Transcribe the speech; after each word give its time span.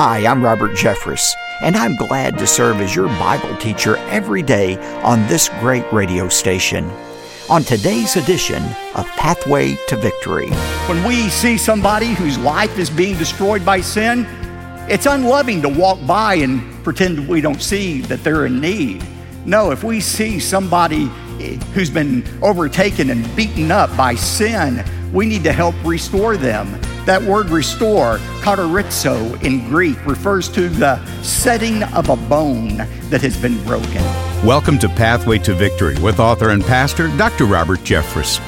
Hi, 0.00 0.24
I'm 0.28 0.44
Robert 0.44 0.76
Jeffress, 0.76 1.34
and 1.60 1.74
I'm 1.74 1.96
glad 1.96 2.38
to 2.38 2.46
serve 2.46 2.80
as 2.80 2.94
your 2.94 3.08
Bible 3.08 3.56
teacher 3.56 3.96
every 4.10 4.44
day 4.44 4.76
on 5.02 5.26
this 5.26 5.48
great 5.58 5.92
radio 5.92 6.28
station. 6.28 6.88
On 7.50 7.64
today's 7.64 8.14
edition 8.14 8.62
of 8.94 9.08
Pathway 9.16 9.76
to 9.88 9.96
Victory. 9.96 10.50
When 10.86 11.02
we 11.02 11.28
see 11.30 11.58
somebody 11.58 12.14
whose 12.14 12.38
life 12.38 12.78
is 12.78 12.90
being 12.90 13.18
destroyed 13.18 13.66
by 13.66 13.80
sin, 13.80 14.24
it's 14.88 15.06
unloving 15.06 15.62
to 15.62 15.68
walk 15.68 15.98
by 16.06 16.34
and 16.34 16.62
pretend 16.84 17.26
we 17.26 17.40
don't 17.40 17.60
see 17.60 18.00
that 18.02 18.22
they're 18.22 18.46
in 18.46 18.60
need. 18.60 19.04
No, 19.46 19.72
if 19.72 19.82
we 19.82 19.98
see 19.98 20.38
somebody 20.38 21.10
eh, 21.40 21.56
who's 21.74 21.90
been 21.90 22.22
overtaken 22.40 23.10
and 23.10 23.34
beaten 23.34 23.72
up 23.72 23.96
by 23.96 24.14
sin, 24.14 24.84
we 25.12 25.26
need 25.26 25.42
to 25.42 25.52
help 25.52 25.74
restore 25.84 26.36
them. 26.36 26.72
That 27.08 27.22
word 27.22 27.48
restore, 27.48 28.18
katartizo 28.42 29.42
in 29.42 29.66
Greek, 29.70 29.96
refers 30.04 30.46
to 30.50 30.68
the 30.68 31.02
setting 31.22 31.82
of 31.82 32.10
a 32.10 32.16
bone 32.16 32.76
that 33.08 33.22
has 33.22 33.34
been 33.34 33.64
broken. 33.64 34.02
Welcome 34.44 34.78
to 34.80 34.90
Pathway 34.90 35.38
to 35.38 35.54
Victory 35.54 35.98
with 36.00 36.20
author 36.20 36.50
and 36.50 36.62
pastor 36.62 37.08
Dr. 37.16 37.46
Robert 37.46 37.78
Jeffress. 37.78 38.42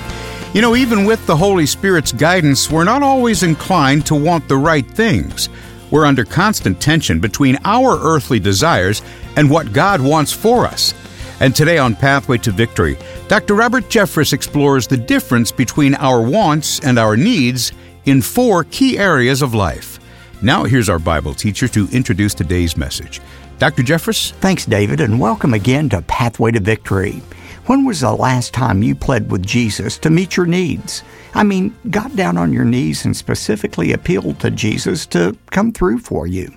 You 0.55 0.61
know, 0.61 0.77
even 0.77 1.07
with 1.07 1.27
the 1.27 1.35
Holy 1.35 1.65
Spirit's 1.65 2.13
guidance, 2.13 2.71
we're 2.71 2.85
not 2.85 3.03
always 3.03 3.43
inclined 3.43 4.05
to 4.05 4.15
want 4.15 4.47
the 4.47 4.59
right 4.59 4.87
things. 4.87 5.49
We're 5.91 6.05
under 6.05 6.27
constant 6.27 6.83
tension 6.83 7.19
between 7.19 7.57
our 7.65 7.99
earthly 7.99 8.41
desires 8.41 9.01
and 9.37 9.49
what 9.49 9.73
God 9.73 10.03
wants 10.03 10.35
for 10.35 10.67
us. 10.67 10.93
And 11.41 11.57
today 11.57 11.79
on 11.79 11.95
Pathway 11.97 12.37
to 12.37 12.51
Victory, 12.51 12.99
Dr. 13.27 13.55
Robert 13.55 13.85
Jeffress 13.85 14.35
explores 14.35 14.87
the 14.87 14.99
difference 14.99 15.51
between 15.51 15.95
our 15.95 16.21
wants 16.21 16.79
and 16.81 16.99
our 16.99 17.17
needs 17.17 17.73
in 18.07 18.23
four 18.23 18.65
key 18.65 18.99
areas 18.99 19.43
of 19.43 19.55
life. 19.55 19.99
Now, 20.43 20.65
here's 20.65 20.89
our 20.89 20.99
Bible 20.99 21.35
teacher 21.35 21.69
to 21.69 21.89
introduce 21.93 22.35
today's 22.35 22.77
message. 22.77 23.21
Dr. 23.59 23.83
Jeffress? 23.83 24.33
Thanks, 24.33 24.65
David, 24.65 25.01
and 25.01 25.21
welcome 25.21 25.53
again 25.53 25.89
to 25.91 26.01
Pathway 26.03 26.51
to 26.53 26.61
Victory. 26.61 27.23
When 27.67 27.85
was 27.85 28.01
the 28.01 28.13
last 28.13 28.55
time 28.55 28.83
you 28.83 28.95
pled 28.95 29.31
with 29.31 29.47
Jesus 29.47 29.99
to 29.99 30.11
meet 30.11 30.37
your 30.37 30.47
needs? 30.47 31.03
I 31.35 31.45
mean, 31.45 31.77
got 31.91 32.17
down 32.17 32.39
on 32.39 32.53
your 32.53 32.65
knees 32.65 33.05
and 33.05 33.17
specifically 33.17 33.93
appealed 33.93 34.41
to 34.41 34.51
Jesus 34.51 35.07
to 35.07 35.37
come 35.51 35.71
through 35.71 35.99
for 35.99 36.27
you. 36.27 36.53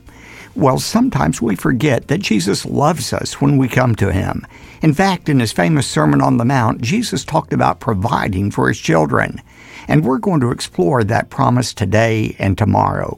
Well, 0.56 0.80
sometimes 0.80 1.42
we 1.42 1.56
forget 1.56 2.08
that 2.08 2.20
Jesus 2.20 2.66
loves 2.66 3.12
us 3.12 3.42
when 3.42 3.58
we 3.58 3.68
come 3.68 3.96
to 3.96 4.12
Him. 4.12 4.46
In 4.82 4.94
fact, 4.94 5.28
in 5.28 5.40
his 5.40 5.52
famous 5.52 5.88
Sermon 5.88 6.22
on 6.22 6.38
the 6.38 6.46
Mount, 6.46 6.82
Jesus 6.82 7.26
talked 7.26 7.54
about 7.54 7.80
providing 7.80 8.50
for 8.50 8.68
His 8.68 8.80
children. 8.80 9.42
And 9.88 10.06
we're 10.06 10.18
going 10.18 10.42
to 10.42 10.52
explore 10.52 11.04
that 11.04 11.30
promise 11.30 11.74
today 11.74 12.36
and 12.40 12.58
tomorrow. 12.58 13.18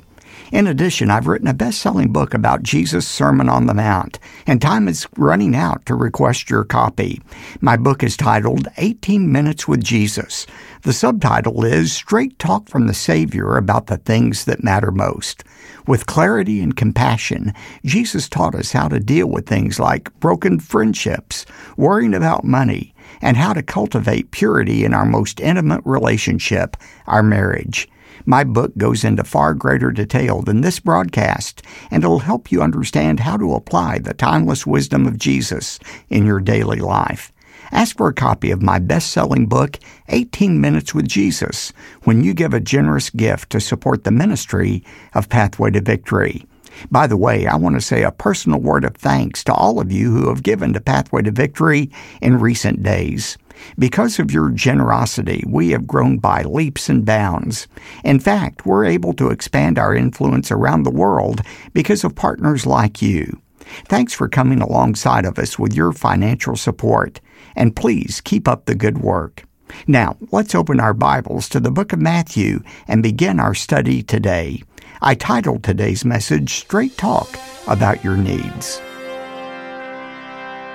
In 0.55 0.67
addition, 0.67 1.11
I've 1.11 1.27
written 1.27 1.49
a 1.49 1.53
best 1.53 1.81
selling 1.81 2.13
book 2.13 2.33
about 2.33 2.63
Jesus' 2.63 3.05
Sermon 3.05 3.49
on 3.49 3.65
the 3.65 3.73
Mount, 3.73 4.19
and 4.47 4.61
time 4.61 4.87
is 4.87 5.05
running 5.17 5.53
out 5.53 5.85
to 5.85 5.95
request 5.95 6.49
your 6.49 6.63
copy. 6.63 7.21
My 7.59 7.75
book 7.75 8.03
is 8.03 8.15
titled 8.15 8.69
18 8.77 9.29
Minutes 9.29 9.67
with 9.67 9.83
Jesus. 9.83 10.47
The 10.83 10.93
subtitle 10.93 11.65
is 11.65 11.91
Straight 11.91 12.39
Talk 12.39 12.69
from 12.69 12.87
the 12.87 12.93
Savior 12.93 13.57
about 13.57 13.87
the 13.87 13.97
things 13.97 14.45
that 14.45 14.63
matter 14.63 14.91
most. 14.91 15.43
With 15.87 16.05
clarity 16.05 16.61
and 16.61 16.73
compassion, 16.73 17.53
Jesus 17.83 18.29
taught 18.29 18.55
us 18.55 18.71
how 18.71 18.87
to 18.87 19.01
deal 19.01 19.27
with 19.27 19.47
things 19.47 19.77
like 19.77 20.17
broken 20.21 20.61
friendships, 20.61 21.45
worrying 21.75 22.13
about 22.13 22.45
money, 22.45 22.95
and 23.21 23.35
how 23.35 23.51
to 23.51 23.61
cultivate 23.61 24.31
purity 24.31 24.85
in 24.85 24.93
our 24.93 25.05
most 25.05 25.41
intimate 25.41 25.81
relationship, 25.83 26.77
our 27.07 27.21
marriage. 27.21 27.89
My 28.25 28.43
book 28.43 28.77
goes 28.77 29.03
into 29.03 29.23
far 29.23 29.53
greater 29.53 29.91
detail 29.91 30.41
than 30.41 30.61
this 30.61 30.79
broadcast, 30.79 31.61
and 31.91 32.03
it'll 32.03 32.19
help 32.19 32.51
you 32.51 32.61
understand 32.61 33.19
how 33.19 33.37
to 33.37 33.53
apply 33.53 33.99
the 33.99 34.13
timeless 34.13 34.65
wisdom 34.65 35.05
of 35.05 35.17
Jesus 35.17 35.79
in 36.09 36.25
your 36.25 36.39
daily 36.39 36.79
life. 36.79 37.31
Ask 37.71 37.97
for 37.97 38.07
a 38.07 38.13
copy 38.13 38.51
of 38.51 38.61
my 38.61 38.79
best 38.79 39.09
selling 39.09 39.47
book, 39.47 39.79
18 40.09 40.61
Minutes 40.61 40.93
with 40.93 41.07
Jesus, 41.07 41.73
when 42.03 42.23
you 42.23 42.33
give 42.33 42.53
a 42.53 42.59
generous 42.59 43.09
gift 43.09 43.49
to 43.51 43.59
support 43.59 44.03
the 44.03 44.11
ministry 44.11 44.83
of 45.13 45.29
Pathway 45.29 45.71
to 45.71 45.81
Victory. 45.81 46.45
By 46.91 47.07
the 47.07 47.17
way, 47.17 47.47
I 47.47 47.55
want 47.55 47.75
to 47.75 47.81
say 47.81 48.03
a 48.03 48.11
personal 48.11 48.59
word 48.59 48.85
of 48.85 48.95
thanks 48.95 49.43
to 49.45 49.53
all 49.53 49.79
of 49.79 49.91
you 49.91 50.11
who 50.11 50.29
have 50.29 50.43
given 50.43 50.73
to 50.73 50.81
Pathway 50.81 51.21
to 51.23 51.31
Victory 51.31 51.89
in 52.21 52.39
recent 52.39 52.83
days. 52.83 53.37
Because 53.77 54.19
of 54.19 54.31
your 54.31 54.49
generosity, 54.49 55.43
we 55.47 55.69
have 55.71 55.87
grown 55.87 56.17
by 56.17 56.43
leaps 56.43 56.89
and 56.89 57.05
bounds. 57.05 57.67
In 58.03 58.19
fact, 58.19 58.65
we're 58.65 58.85
able 58.85 59.13
to 59.13 59.29
expand 59.29 59.77
our 59.77 59.95
influence 59.95 60.51
around 60.51 60.83
the 60.83 60.91
world 60.91 61.41
because 61.73 62.03
of 62.03 62.15
partners 62.15 62.65
like 62.65 63.01
you. 63.01 63.41
Thanks 63.87 64.13
for 64.13 64.27
coming 64.27 64.61
alongside 64.61 65.25
of 65.25 65.39
us 65.39 65.57
with 65.57 65.73
your 65.73 65.91
financial 65.91 66.55
support, 66.55 67.19
and 67.55 67.75
please 67.75 68.21
keep 68.21 68.47
up 68.47 68.65
the 68.65 68.75
good 68.75 68.99
work. 68.99 69.43
Now, 69.87 70.17
let's 70.31 70.55
open 70.55 70.79
our 70.79 70.93
Bibles 70.93 71.49
to 71.49 71.59
the 71.59 71.71
book 71.71 71.91
of 71.91 71.99
Matthew 71.99 72.61
and 72.87 73.01
begin 73.01 73.39
our 73.39 73.55
study 73.55 74.03
today. 74.03 74.63
I 75.01 75.15
titled 75.15 75.63
today's 75.63 76.05
message 76.05 76.53
Straight 76.53 76.97
Talk 76.97 77.37
About 77.67 78.03
Your 78.03 78.15
Needs. 78.15 78.81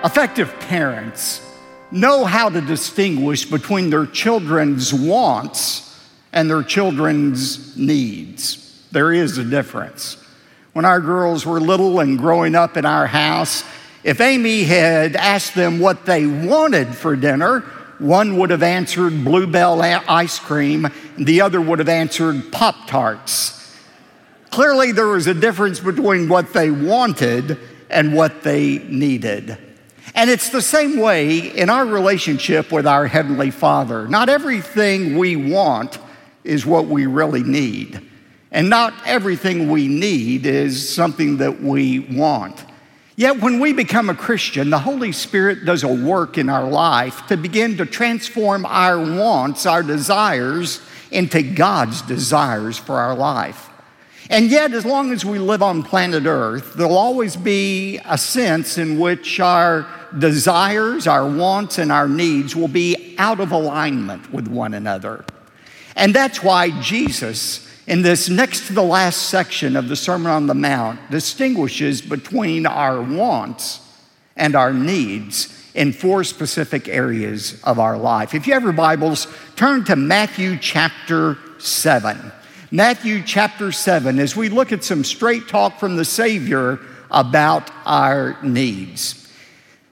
Effective 0.02 0.58
parents 0.60 1.49
know 1.92 2.24
how 2.24 2.48
to 2.48 2.60
distinguish 2.60 3.44
between 3.44 3.90
their 3.90 4.06
children's 4.06 4.92
wants 4.92 5.86
and 6.32 6.48
their 6.48 6.62
children's 6.62 7.76
needs. 7.76 8.86
There 8.92 9.12
is 9.12 9.38
a 9.38 9.44
difference. 9.44 10.16
When 10.72 10.84
our 10.84 11.00
girls 11.00 11.44
were 11.44 11.60
little 11.60 12.00
and 12.00 12.18
growing 12.18 12.54
up 12.54 12.76
in 12.76 12.84
our 12.84 13.06
house, 13.06 13.64
if 14.04 14.20
Amy 14.20 14.62
had 14.62 15.16
asked 15.16 15.54
them 15.54 15.80
what 15.80 16.06
they 16.06 16.26
wanted 16.26 16.94
for 16.94 17.16
dinner, 17.16 17.60
one 17.98 18.38
would 18.38 18.50
have 18.50 18.62
answered 18.62 19.24
Bluebell 19.24 19.82
ice 19.82 20.38
cream, 20.38 20.88
the 21.18 21.42
other 21.42 21.60
would 21.60 21.80
have 21.80 21.88
answered 21.88 22.50
Pop 22.50 22.86
Tarts. 22.86 23.56
Clearly, 24.50 24.92
there 24.92 25.06
was 25.06 25.26
a 25.26 25.34
difference 25.34 25.80
between 25.80 26.28
what 26.28 26.52
they 26.52 26.70
wanted 26.70 27.58
and 27.88 28.14
what 28.14 28.42
they 28.42 28.78
needed. 28.78 29.58
And 30.20 30.28
it's 30.28 30.50
the 30.50 30.60
same 30.60 30.98
way 30.98 31.38
in 31.38 31.70
our 31.70 31.86
relationship 31.86 32.70
with 32.70 32.86
our 32.86 33.06
Heavenly 33.06 33.50
Father. 33.50 34.06
Not 34.06 34.28
everything 34.28 35.16
we 35.16 35.34
want 35.34 35.98
is 36.44 36.66
what 36.66 36.88
we 36.88 37.06
really 37.06 37.42
need. 37.42 38.06
And 38.50 38.68
not 38.68 38.92
everything 39.06 39.70
we 39.70 39.88
need 39.88 40.44
is 40.44 40.86
something 40.86 41.38
that 41.38 41.62
we 41.62 42.00
want. 42.00 42.62
Yet, 43.16 43.40
when 43.40 43.60
we 43.60 43.72
become 43.72 44.10
a 44.10 44.14
Christian, 44.14 44.68
the 44.68 44.80
Holy 44.80 45.12
Spirit 45.12 45.64
does 45.64 45.84
a 45.84 45.88
work 45.88 46.36
in 46.36 46.50
our 46.50 46.68
life 46.68 47.26
to 47.28 47.38
begin 47.38 47.78
to 47.78 47.86
transform 47.86 48.66
our 48.66 48.98
wants, 48.98 49.64
our 49.64 49.82
desires, 49.82 50.82
into 51.10 51.42
God's 51.42 52.02
desires 52.02 52.76
for 52.76 52.96
our 52.96 53.14
life. 53.14 53.69
And 54.30 54.48
yet, 54.48 54.72
as 54.72 54.86
long 54.86 55.10
as 55.10 55.24
we 55.24 55.40
live 55.40 55.60
on 55.60 55.82
planet 55.82 56.24
Earth, 56.24 56.74
there'll 56.74 56.96
always 56.96 57.34
be 57.34 57.98
a 58.04 58.16
sense 58.16 58.78
in 58.78 58.96
which 58.96 59.40
our 59.40 59.88
desires, 60.16 61.08
our 61.08 61.28
wants, 61.28 61.78
and 61.78 61.90
our 61.90 62.08
needs 62.08 62.54
will 62.54 62.68
be 62.68 63.16
out 63.18 63.40
of 63.40 63.50
alignment 63.50 64.32
with 64.32 64.46
one 64.46 64.72
another. 64.72 65.24
And 65.96 66.14
that's 66.14 66.44
why 66.44 66.70
Jesus 66.80 67.68
in 67.88 68.02
this 68.02 68.28
next 68.28 68.68
to 68.68 68.72
the 68.72 68.84
last 68.84 69.30
section 69.30 69.74
of 69.74 69.88
the 69.88 69.96
Sermon 69.96 70.30
on 70.30 70.46
the 70.46 70.54
Mount 70.54 71.10
distinguishes 71.10 72.00
between 72.00 72.66
our 72.66 73.02
wants 73.02 73.80
and 74.36 74.54
our 74.54 74.72
needs 74.72 75.52
in 75.74 75.92
four 75.92 76.22
specific 76.22 76.86
areas 76.88 77.60
of 77.64 77.80
our 77.80 77.98
life. 77.98 78.32
If 78.32 78.46
you 78.46 78.52
have 78.52 78.62
your 78.62 78.72
Bibles, 78.72 79.26
turn 79.56 79.82
to 79.86 79.96
Matthew 79.96 80.56
chapter 80.56 81.36
7. 81.58 82.30
Matthew 82.72 83.24
chapter 83.24 83.72
7, 83.72 84.20
as 84.20 84.36
we 84.36 84.48
look 84.48 84.70
at 84.70 84.84
some 84.84 85.02
straight 85.02 85.48
talk 85.48 85.80
from 85.80 85.96
the 85.96 86.04
Savior 86.04 86.78
about 87.10 87.68
our 87.84 88.40
needs. 88.44 89.28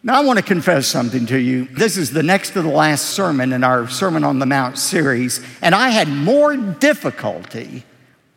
Now, 0.05 0.21
I 0.21 0.25
want 0.25 0.39
to 0.39 0.45
confess 0.45 0.87
something 0.87 1.27
to 1.27 1.41
you. 1.41 1.65
This 1.65 1.97
is 1.97 2.13
the 2.13 2.23
next 2.23 2.51
to 2.51 2.63
the 2.63 2.69
last 2.69 3.07
sermon 3.07 3.53
in 3.53 3.65
our 3.65 3.89
Sermon 3.89 4.23
on 4.23 4.39
the 4.39 4.47
Mount 4.47 4.79
series, 4.79 5.45
and 5.61 5.75
I 5.75 5.89
had 5.89 6.09
more 6.09 6.57
difficulty 6.57 7.83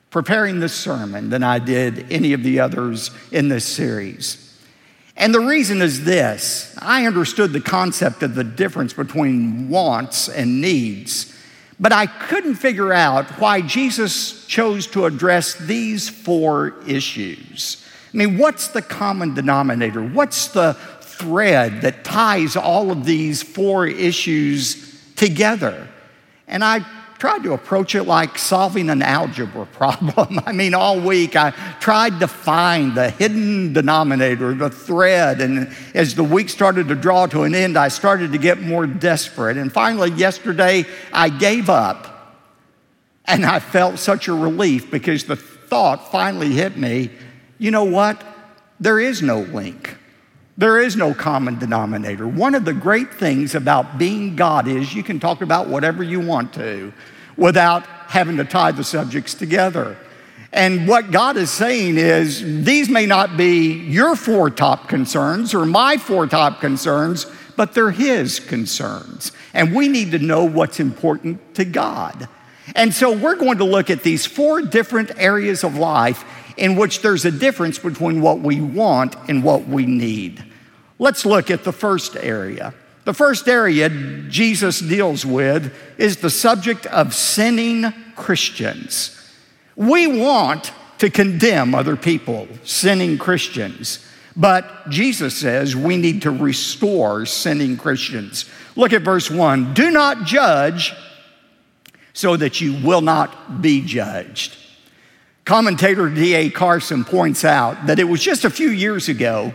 preparing 0.10 0.60
this 0.60 0.74
sermon 0.74 1.30
than 1.30 1.44
I 1.44 1.60
did 1.60 2.12
any 2.12 2.34
of 2.34 2.42
the 2.42 2.62
others 2.62 3.12
in 3.32 3.48
this 3.48 3.64
series. 3.64 4.60
And 5.16 5.36
the 5.36 5.40
reason 5.40 5.84
is 5.84 6.04
this 6.04 6.76
I 6.82 7.06
understood 7.06 7.54
the 7.54 7.62
concept 7.62 8.24
of 8.24 8.34
the 8.34 8.44
difference 8.44 8.94
between 8.94 9.70
wants 9.70 10.30
and 10.30 10.62
needs, 10.62 11.32
but 11.82 11.92
I 11.92 12.06
couldn't 12.06 12.56
figure 12.56 12.94
out 12.94 13.26
why 13.40 13.62
Jesus 13.62 14.46
chose 14.46 14.86
to 14.88 15.06
address 15.06 15.56
these 15.56 16.08
four 16.08 16.76
issues. 16.88 17.84
I 18.14 18.18
mean, 18.18 18.38
what's 18.38 18.68
the 18.68 18.84
common 18.84 19.34
denominator? 19.34 20.04
What's 20.04 20.50
the 20.50 20.76
thread 21.02 21.82
that 21.82 22.04
ties 22.04 22.56
all 22.56 22.92
of 22.92 23.04
these 23.04 23.42
four 23.42 23.88
issues 23.88 25.02
together? 25.16 25.88
And 26.48 26.64
I 26.64 26.86
tried 27.22 27.44
to 27.44 27.54
approach 27.54 27.94
it 27.94 28.02
like 28.06 28.36
solving 28.36 28.90
an 28.90 29.04
algebra 29.04 29.68
problem. 29.68 30.40
I 30.48 30.52
mean, 30.52 30.74
all 30.74 31.00
week 31.00 31.36
I 31.36 31.52
tried 31.80 32.20
to 32.22 32.28
find 32.28 32.98
the 32.98 33.12
hidden 33.12 33.74
denominator, 33.74 34.56
the 34.56 34.72
thread. 34.72 35.40
And 35.40 35.72
as 35.94 36.16
the 36.16 36.24
week 36.24 36.50
started 36.50 36.88
to 36.88 36.96
draw 36.96 37.28
to 37.28 37.44
an 37.44 37.54
end, 37.54 37.78
I 37.78 37.90
started 37.90 38.32
to 38.32 38.40
get 38.40 38.60
more 38.60 38.88
desperate. 38.88 39.58
And 39.58 39.72
finally, 39.72 40.10
yesterday, 40.10 40.86
I 41.14 41.30
gave 41.30 41.70
up. 41.70 42.08
And 43.26 43.46
I 43.46 43.60
felt 43.60 44.00
such 44.00 44.28
a 44.28 44.34
relief 44.34 44.90
because 44.90 45.26
the 45.26 45.36
thought 45.36 46.12
finally 46.12 46.50
hit 46.50 46.76
me 46.76 47.12
you 47.60 47.70
know 47.70 47.84
what? 47.84 48.20
There 48.80 49.00
is 49.00 49.22
no 49.22 49.42
link. 49.42 49.96
There 50.58 50.80
is 50.80 50.96
no 50.96 51.14
common 51.14 51.58
denominator. 51.58 52.28
One 52.28 52.56
of 52.56 52.66
the 52.66 52.74
great 52.74 53.14
things 53.14 53.56
about 53.56 53.98
being 53.98 54.36
God 54.36 54.68
is 54.68 54.94
you 54.94 55.04
can 55.04 55.20
talk 55.20 55.42
about 55.42 55.68
whatever 55.68 56.04
you 56.04 56.20
want 56.20 56.54
to 56.54 56.94
without 57.38 57.86
having 58.08 58.38
to 58.38 58.44
tie 58.44 58.72
the 58.72 58.84
subjects 58.84 59.34
together. 59.34 59.98
And 60.54 60.88
what 60.88 61.12
God 61.12 61.38
is 61.38 61.50
saying 61.50 61.98
is 61.98 62.42
these 62.66 62.90
may 62.90 63.06
not 63.06 63.38
be 63.38 63.72
your 63.72 64.16
four 64.18 64.50
top 64.50 64.90
concerns 64.90 65.54
or 65.54 65.66
my 65.66 65.96
four 65.96 66.28
top 66.28 66.60
concerns, 66.60 67.26
but 67.56 67.74
they're 67.74 67.92
His 67.92 68.40
concerns. 68.40 69.32
And 69.54 69.74
we 69.74 69.88
need 69.88 70.12
to 70.12 70.20
know 70.20 70.44
what's 70.44 70.82
important 70.82 71.56
to 71.56 71.64
God. 71.64 72.28
And 72.76 72.94
so 72.94 73.16
we're 73.16 73.36
going 73.36 73.58
to 73.58 73.66
look 73.66 73.90
at 73.90 74.04
these 74.04 74.26
four 74.26 74.62
different 74.62 75.12
areas 75.18 75.64
of 75.64 75.78
life 75.78 76.24
in 76.58 76.76
which 76.76 77.02
there's 77.02 77.26
a 77.26 77.32
difference 77.32 77.80
between 77.80 78.22
what 78.22 78.40
we 78.40 78.62
want 78.62 79.16
and 79.28 79.44
what 79.44 79.68
we 79.68 79.86
need. 79.86 80.44
Let's 81.00 81.26
look 81.26 81.50
at 81.50 81.64
the 81.64 81.74
first 81.74 82.16
area. 82.16 82.74
The 83.04 83.14
first 83.14 83.48
area 83.48 83.90
Jesus 83.90 84.80
deals 84.80 85.26
with 85.26 85.74
is 85.98 86.18
the 86.18 86.30
subject 86.30 86.86
of 86.86 87.16
sinning 87.16 87.92
Christians. 88.16 89.18
We 89.76 90.06
want 90.06 90.72
to 91.00 91.10
condemn 91.10 91.74
other 91.74 91.96
people, 91.96 92.48
sinning 92.64 93.18
Christians, 93.18 94.06
but 94.36 94.90
Jesus 94.90 95.36
says 95.36 95.76
we 95.76 95.98
need 95.98 96.22
to 96.22 96.32
restore 96.32 97.26
sinning 97.26 97.78
Christians. 97.78 98.46
Look 98.76 98.94
at 98.94 99.02
verse 99.02 99.32
1 99.32 99.74
Do 99.74 99.90
not 99.90 100.26
judge 100.26 100.94
so 102.14 102.36
that 102.38 102.62
you 102.62 102.74
will 102.86 103.02
not 103.02 103.62
be 103.62 103.82
judged. 103.82 104.58
Commentator 105.46 106.10
D.A. 106.10 106.50
Carson 106.50 107.04
points 107.04 107.44
out 107.44 107.88
that 107.88 108.00
it 108.00 108.04
was 108.04 108.22
just 108.22 108.46
a 108.46 108.50
few 108.50 108.70
years 108.70 109.10
ago 109.10 109.54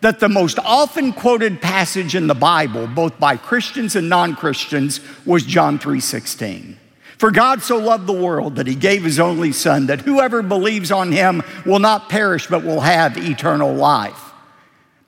that 0.00 0.20
the 0.20 0.28
most 0.28 0.58
often 0.60 1.12
quoted 1.12 1.60
passage 1.60 2.14
in 2.14 2.26
the 2.26 2.34
Bible, 2.34 2.86
both 2.86 3.18
by 3.18 3.36
Christians 3.36 3.96
and 3.96 4.08
non-Christians, 4.08 5.00
was 5.26 5.44
John 5.44 5.78
3:16. 5.78 6.76
For 7.18 7.32
God 7.32 7.62
so 7.62 7.78
loved 7.78 8.06
the 8.06 8.12
world 8.12 8.56
that 8.56 8.68
he 8.68 8.76
gave 8.76 9.02
his 9.02 9.18
only 9.18 9.50
son 9.50 9.86
that 9.86 10.02
whoever 10.02 10.40
believes 10.40 10.92
on 10.92 11.10
him 11.10 11.42
will 11.66 11.80
not 11.80 12.08
perish 12.08 12.46
but 12.46 12.64
will 12.64 12.80
have 12.80 13.16
eternal 13.16 13.74
life. 13.74 14.27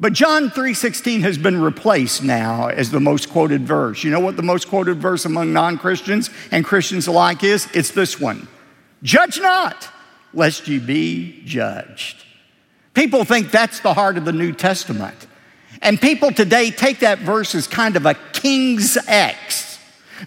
But 0.00 0.14
John 0.14 0.50
3:16 0.50 1.20
has 1.20 1.36
been 1.36 1.60
replaced 1.60 2.22
now 2.22 2.68
as 2.68 2.90
the 2.90 3.00
most 3.00 3.28
quoted 3.28 3.66
verse. 3.66 4.02
You 4.02 4.10
know 4.10 4.20
what 4.20 4.36
the 4.36 4.42
most 4.42 4.66
quoted 4.66 4.96
verse 4.96 5.26
among 5.26 5.52
non-Christians 5.52 6.30
and 6.50 6.64
Christians 6.64 7.06
alike 7.06 7.44
is? 7.44 7.68
It's 7.74 7.90
this 7.90 8.18
one. 8.18 8.48
Judge 9.02 9.38
not 9.38 9.88
lest 10.32 10.66
ye 10.68 10.78
be 10.78 11.42
judged. 11.44 12.24
People 12.94 13.24
think 13.24 13.50
that's 13.50 13.80
the 13.80 13.92
heart 13.92 14.16
of 14.16 14.24
the 14.24 14.32
New 14.32 14.52
Testament. 14.52 15.26
And 15.82 16.00
people 16.00 16.32
today 16.32 16.70
take 16.70 17.00
that 17.00 17.18
verse 17.18 17.54
as 17.54 17.66
kind 17.66 17.94
of 17.96 18.06
a 18.06 18.14
king's 18.32 18.96
X 19.06 19.78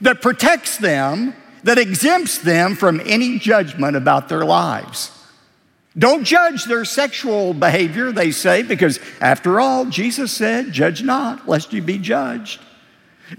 that 0.01 0.21
protects 0.21 0.77
them, 0.77 1.33
that 1.63 1.79
exempts 1.79 2.37
them 2.37 2.75
from 2.75 3.01
any 3.05 3.39
judgment 3.39 3.95
about 3.95 4.29
their 4.29 4.45
lives. 4.45 5.11
Don't 5.97 6.23
judge 6.23 6.65
their 6.65 6.85
sexual 6.85 7.53
behavior, 7.53 8.11
they 8.11 8.31
say, 8.31 8.63
because 8.63 8.99
after 9.21 9.59
all, 9.59 9.85
Jesus 9.85 10.31
said, 10.31 10.71
Judge 10.71 11.03
not, 11.03 11.47
lest 11.47 11.71
you 11.71 11.81
be 11.81 11.99
judged. 11.99 12.59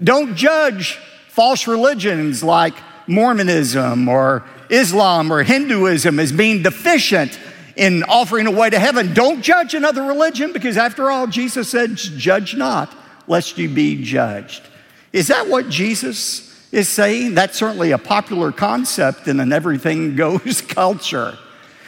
Don't 0.01 0.35
judge 0.35 0.97
false 1.29 1.67
religions 1.67 2.43
like 2.43 2.73
Mormonism 3.07 4.07
or 4.07 4.43
Islam 4.69 5.31
or 5.31 5.43
Hinduism 5.43 6.19
as 6.19 6.31
being 6.31 6.63
deficient 6.63 7.37
in 7.75 8.03
offering 8.03 8.47
a 8.47 8.51
way 8.51 8.69
to 8.69 8.79
heaven. 8.79 9.13
Don't 9.13 9.41
judge 9.41 9.73
another 9.73 10.03
religion 10.03 10.53
because, 10.53 10.77
after 10.77 11.11
all, 11.11 11.27
Jesus 11.27 11.69
said, 11.69 11.97
Judge 11.97 12.55
not, 12.55 12.95
lest 13.27 13.57
you 13.57 13.67
be 13.67 14.01
judged. 14.01 14.65
Is 15.11 15.27
that 15.27 15.47
what 15.47 15.69
Jesus 15.69 16.71
is 16.71 16.87
saying? 16.87 17.35
That's 17.35 17.57
certainly 17.57 17.91
a 17.91 17.97
popular 17.97 18.53
concept 18.53 19.27
in 19.27 19.41
an 19.41 19.51
everything 19.51 20.15
goes 20.15 20.61
culture. 20.67 21.37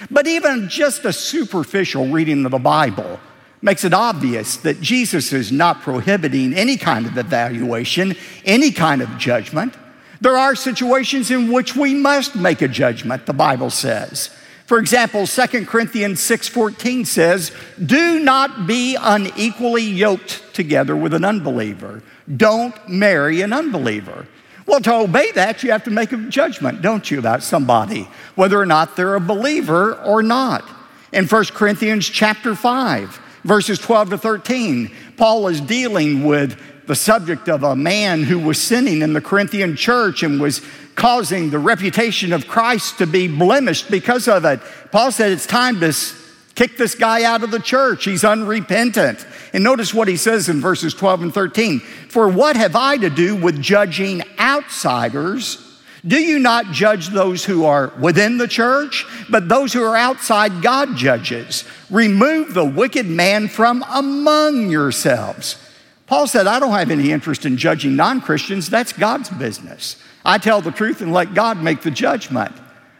But 0.09 0.27
even 0.27 0.69
just 0.69 1.05
a 1.05 1.13
superficial 1.13 2.07
reading 2.07 2.45
of 2.45 2.51
the 2.51 2.59
Bible 2.59 3.19
makes 3.61 3.83
it 3.83 3.93
obvious 3.93 4.57
that 4.57 4.81
Jesus 4.81 5.33
is 5.33 5.51
not 5.51 5.81
prohibiting 5.81 6.53
any 6.53 6.77
kind 6.77 7.05
of 7.05 7.17
evaluation, 7.17 8.15
any 8.45 8.71
kind 8.71 9.01
of 9.01 9.17
judgment. 9.17 9.73
There 10.21 10.37
are 10.37 10.55
situations 10.55 11.31
in 11.31 11.51
which 11.51 11.75
we 11.75 11.93
must 11.93 12.35
make 12.35 12.61
a 12.61 12.67
judgment, 12.67 13.25
the 13.25 13.33
Bible 13.33 13.69
says. 13.69 14.29
For 14.65 14.79
example, 14.79 15.25
2 15.25 15.65
Corinthians 15.65 16.19
6:14 16.19 17.05
says, 17.05 17.51
"Do 17.83 18.19
not 18.19 18.67
be 18.67 18.97
unequally 18.99 19.83
yoked 19.83 20.53
together 20.53 20.95
with 20.95 21.13
an 21.13 21.23
unbeliever. 21.23 22.01
Don't 22.35 22.75
marry 22.89 23.41
an 23.41 23.53
unbeliever." 23.53 24.25
Well, 24.67 24.81
to 24.81 24.93
obey 24.95 25.31
that, 25.31 25.63
you 25.63 25.71
have 25.71 25.85
to 25.85 25.89
make 25.89 26.11
a 26.11 26.17
judgment, 26.17 26.81
don't 26.81 27.09
you, 27.09 27.19
about 27.19 27.41
somebody, 27.41 28.07
whether 28.35 28.59
or 28.59 28.65
not 28.65 28.97
they're 28.97 29.15
a 29.15 29.19
believer 29.21 29.95
or 30.03 30.21
not. 30.21 30.69
In 31.13 31.25
1 31.25 31.45
Corinthians 31.45 32.05
chapter 32.05 32.53
5, 32.53 33.21
verses 33.45 33.79
12 33.79 34.09
to 34.09 34.17
13, 34.17 34.91
Paul 35.15 35.47
is 35.47 35.61
dealing 35.61 36.25
with 36.25 36.61
the 36.85 36.95
subject 36.95 37.47
of 37.47 37.63
a 37.63 37.77
man 37.77 38.23
who 38.23 38.39
was 38.39 38.61
sinning 38.61 39.01
in 39.01 39.13
the 39.13 39.21
Corinthian 39.21 39.77
church 39.77 40.21
and 40.21 40.41
was 40.41 40.61
causing 40.95 41.49
the 41.49 41.59
reputation 41.59 42.33
of 42.33 42.47
Christ 42.47 42.97
to 42.97 43.07
be 43.07 43.29
blemished 43.29 43.89
because 43.89 44.27
of 44.27 44.43
it. 44.43 44.59
Paul 44.91 45.13
said 45.13 45.31
it's 45.31 45.45
time 45.45 45.79
to 45.79 45.93
kick 46.57 46.75
this 46.75 46.95
guy 46.95 47.23
out 47.23 47.43
of 47.43 47.51
the 47.51 47.59
church. 47.59 48.03
He's 48.03 48.25
unrepentant. 48.25 49.25
And 49.53 49.63
notice 49.63 49.93
what 49.93 50.09
he 50.09 50.17
says 50.17 50.49
in 50.49 50.59
verses 50.59 50.93
12 50.93 51.21
and 51.21 51.33
13 51.33 51.79
For 51.79 52.27
what 52.27 52.57
have 52.57 52.75
I 52.75 52.97
to 52.97 53.09
do 53.09 53.35
with 53.35 53.61
judging 53.61 54.23
outsiders? 54.37 55.63
Do 56.05 56.17
you 56.17 56.39
not 56.39 56.71
judge 56.71 57.09
those 57.09 57.45
who 57.45 57.65
are 57.65 57.93
within 57.99 58.37
the 58.37 58.47
church? 58.47 59.05
But 59.29 59.49
those 59.49 59.73
who 59.73 59.83
are 59.83 59.95
outside, 59.95 60.61
God 60.61 60.95
judges. 60.95 61.63
Remove 61.89 62.53
the 62.53 62.65
wicked 62.65 63.05
man 63.05 63.47
from 63.47 63.83
among 63.89 64.69
yourselves. 64.69 65.57
Paul 66.05 66.27
said, 66.27 66.47
I 66.47 66.59
don't 66.59 66.71
have 66.71 66.91
any 66.91 67.11
interest 67.11 67.45
in 67.45 67.57
judging 67.57 67.95
non 67.95 68.21
Christians. 68.21 68.69
That's 68.69 68.93
God's 68.93 69.29
business. 69.29 70.01
I 70.25 70.37
tell 70.37 70.61
the 70.61 70.71
truth 70.71 71.01
and 71.01 71.13
let 71.13 71.33
God 71.33 71.61
make 71.61 71.81
the 71.81 71.91
judgment. 71.91 72.53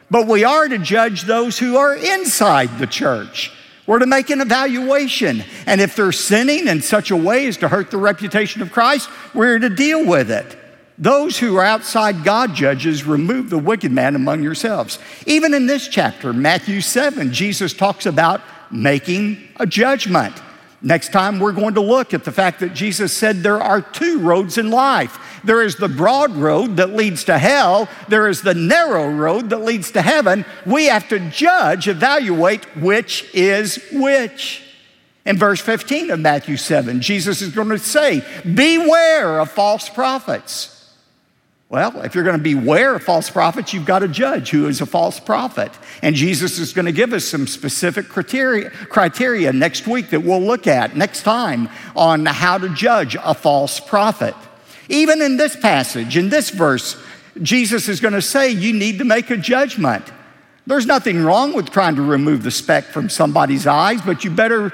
But 0.09 0.27
we 0.27 0.43
are 0.43 0.67
to 0.67 0.77
judge 0.77 1.23
those 1.23 1.59
who 1.59 1.77
are 1.77 1.95
inside 1.95 2.79
the 2.79 2.87
church. 2.87 3.51
We're 3.85 3.99
to 3.99 4.05
make 4.05 4.29
an 4.29 4.41
evaluation. 4.41 5.43
And 5.65 5.79
if 5.79 5.95
they're 5.95 6.11
sinning 6.11 6.67
in 6.67 6.81
such 6.81 7.11
a 7.11 7.17
way 7.17 7.47
as 7.47 7.57
to 7.57 7.69
hurt 7.69 7.91
the 7.91 7.97
reputation 7.97 8.61
of 8.61 8.71
Christ, 8.71 9.09
we're 9.33 9.59
to 9.59 9.69
deal 9.69 10.05
with 10.05 10.29
it. 10.29 10.57
Those 10.97 11.37
who 11.37 11.57
are 11.57 11.63
outside 11.63 12.23
God 12.23 12.55
judges, 12.55 13.05
remove 13.05 13.49
the 13.49 13.59
wicked 13.59 13.91
man 13.91 14.15
among 14.15 14.43
yourselves. 14.43 14.97
Even 15.25 15.53
in 15.53 15.67
this 15.67 15.87
chapter, 15.87 16.33
Matthew 16.33 16.81
7, 16.81 17.31
Jesus 17.31 17.73
talks 17.73 18.05
about 18.05 18.41
making 18.71 19.47
a 19.57 19.65
judgment. 19.65 20.35
Next 20.81 21.11
time, 21.11 21.39
we're 21.39 21.53
going 21.53 21.75
to 21.75 21.81
look 21.81 22.13
at 22.13 22.23
the 22.23 22.31
fact 22.31 22.59
that 22.59 22.73
Jesus 22.73 23.15
said 23.15 23.37
there 23.37 23.61
are 23.61 23.81
two 23.81 24.19
roads 24.19 24.57
in 24.57 24.69
life. 24.69 25.19
There 25.48 25.63
is 25.63 25.77
the 25.77 25.88
broad 25.88 26.36
road 26.36 26.75
that 26.75 26.94
leads 26.94 27.24
to 27.24 27.38
hell, 27.38 27.88
there 28.10 28.27
is 28.27 28.42
the 28.42 28.54
narrow 28.54 29.10
road 29.10 29.50
that 29.51 29.62
leads 29.62 29.92
to 29.92 30.01
heaven. 30.01 30.44
We 30.66 30.88
have 30.88 31.08
to 31.08 31.20
judge, 31.30 31.88
evaluate 31.88 32.66
which 32.75 33.34
is 33.34 33.82
which. 33.94 34.62
In 35.25 35.38
verse 35.38 35.62
15 35.62 36.12
of 36.12 36.20
Matthew 36.20 36.58
7, 36.58 37.00
Jesus 37.00 37.42
is 37.42 37.56
going 37.56 37.70
to 37.70 37.80
say, 37.80 38.25
Beware 38.44 39.39
of 39.39 39.50
false 39.50 39.88
prophets. 39.88 40.74
Well, 41.70 42.01
if 42.01 42.13
you're 42.13 42.25
going 42.25 42.38
to 42.38 42.44
beware 42.44 42.96
of 42.96 43.04
false 43.04 43.30
prophets, 43.30 43.74
you've 43.74 43.86
got 43.86 44.00
to 44.00 44.10
judge 44.10 44.50
who 44.50 44.68
is 44.68 44.82
a 44.82 44.86
false 44.86 45.18
prophet. 45.18 45.72
And 46.01 46.13
Jesus 46.13 46.60
is 46.60 46.74
going 46.74 46.88
to 46.88 46.92
give 46.92 47.13
us 47.13 47.24
some 47.24 47.48
specific 47.48 48.10
criteria, 48.10 48.70
criteria 48.70 49.54
next 49.54 49.88
week 49.88 50.10
that 50.10 50.22
we'll 50.22 50.42
look 50.42 50.68
at 50.68 50.98
next 50.98 51.24
time 51.24 51.70
on 51.96 52.25
how 52.25 52.58
to 52.58 52.68
judge 52.68 53.16
a 53.22 53.34
false 53.34 53.80
prophet. 53.80 54.36
Even 54.89 55.22
in 55.22 55.38
this 55.38 55.56
passage, 55.56 56.17
in 56.17 56.29
this 56.29 56.50
verse, 56.50 57.01
Jesus 57.41 57.88
is 57.89 58.00
going 58.00 58.13
to 58.13 58.22
say 58.22 58.50
you 58.50 58.74
need 58.74 59.00
to 59.00 59.06
make 59.06 59.29
a 59.29 59.38
judgment. 59.38 60.06
There's 60.65 60.86
nothing 60.86 61.24
wrong 61.24 61.53
with 61.53 61.70
trying 61.70 61.96
to 61.96 62.01
remove 62.01 62.44
the 62.44 62.51
speck 62.51 62.86
from 62.86 63.10
somebody's 63.10 63.67
eyes, 63.67 64.01
but 64.01 64.24
you 64.24 64.29
better, 64.29 64.72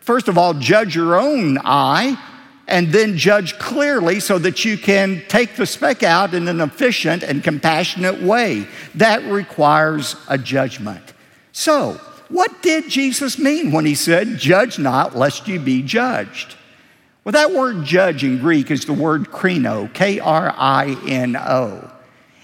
first 0.00 0.28
of 0.28 0.36
all, 0.36 0.54
judge 0.54 0.94
your 0.94 1.18
own 1.18 1.58
eye 1.64 2.18
and 2.70 2.92
then 2.92 3.16
judge 3.16 3.58
clearly 3.58 4.20
so 4.20 4.38
that 4.38 4.64
you 4.64 4.78
can 4.78 5.22
take 5.28 5.56
the 5.56 5.66
speck 5.66 6.02
out 6.02 6.34
in 6.34 6.46
an 6.46 6.60
efficient 6.60 7.22
and 7.22 7.42
compassionate 7.42 8.22
way. 8.22 8.66
That 8.94 9.24
requires 9.24 10.14
a 10.28 10.38
judgment. 10.38 11.02
So, 11.52 12.00
what 12.28 12.62
did 12.62 12.88
Jesus 12.88 13.38
mean 13.38 13.72
when 13.72 13.84
he 13.84 13.96
said, 13.96 14.38
Judge 14.38 14.78
not, 14.78 15.16
lest 15.16 15.48
you 15.48 15.58
be 15.58 15.82
judged? 15.82 16.54
Well, 17.24 17.32
that 17.32 17.52
word 17.52 17.84
judge 17.84 18.24
in 18.24 18.38
Greek 18.38 18.70
is 18.70 18.86
the 18.86 18.94
word 18.94 19.24
krino, 19.24 19.92
K 19.92 20.20
R 20.20 20.54
I 20.56 20.96
N 21.06 21.36
O. 21.36 21.90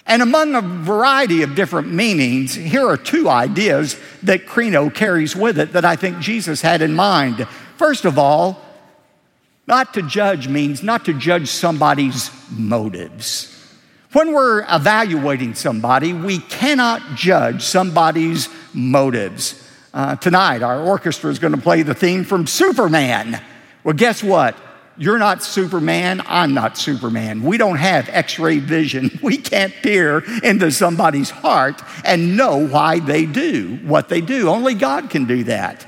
And 0.07 0.23
among 0.23 0.55
a 0.55 0.61
variety 0.61 1.43
of 1.43 1.55
different 1.55 1.93
meanings, 1.93 2.55
here 2.55 2.87
are 2.87 2.97
two 2.97 3.29
ideas 3.29 3.99
that 4.23 4.47
krino 4.47 4.93
carries 4.95 5.35
with 5.35 5.59
it 5.59 5.73
that 5.73 5.85
I 5.85 5.97
think 5.97 6.21
Jesus 6.21 6.61
had 6.61 6.83
in 6.83 6.95
mind. 6.95 7.47
First 7.77 8.05
of 8.05 8.19
all, 8.19 8.63
not 9.67 9.95
to 9.95 10.03
judge 10.03 10.47
means 10.47 10.83
not 10.83 11.07
to 11.07 11.15
judge 11.15 11.49
somebody's 11.49 12.31
motives. 12.51 13.53
When 14.13 14.33
we're 14.33 14.65
evaluating 14.73 15.55
somebody, 15.55 16.13
we 16.13 16.39
cannot 16.39 17.17
judge 17.17 17.63
somebody's 17.63 18.49
motives. 18.73 19.69
Uh, 19.93 20.15
tonight, 20.17 20.63
our 20.63 20.81
orchestra 20.81 21.31
is 21.31 21.39
going 21.39 21.55
to 21.55 21.61
play 21.61 21.83
the 21.83 21.95
theme 21.95 22.23
from 22.23 22.47
Superman. 22.47 23.43
Well, 23.83 23.95
guess 23.95 24.23
what? 24.23 24.57
You're 24.99 25.19
not 25.19 25.43
Superman. 25.43 26.23
I'm 26.27 26.55
not 26.55 26.79
Superman. 26.79 27.43
We 27.43 27.59
don't 27.59 27.77
have 27.77 28.09
x 28.09 28.39
ray 28.39 28.59
vision. 28.59 29.11
We 29.23 29.39
can't 29.39 29.75
peer 29.83 30.23
into 30.45 30.71
somebody's 30.71 31.31
heart 31.31 31.83
and 32.05 32.37
know 32.37 32.65
why 32.67 33.01
they 33.01 33.27
do 33.27 33.77
what 33.83 34.09
they 34.09 34.21
do. 34.21 34.49
Only 34.49 34.75
God 34.75 35.11
can 35.11 35.25
do 35.25 35.43
that. 35.45 35.85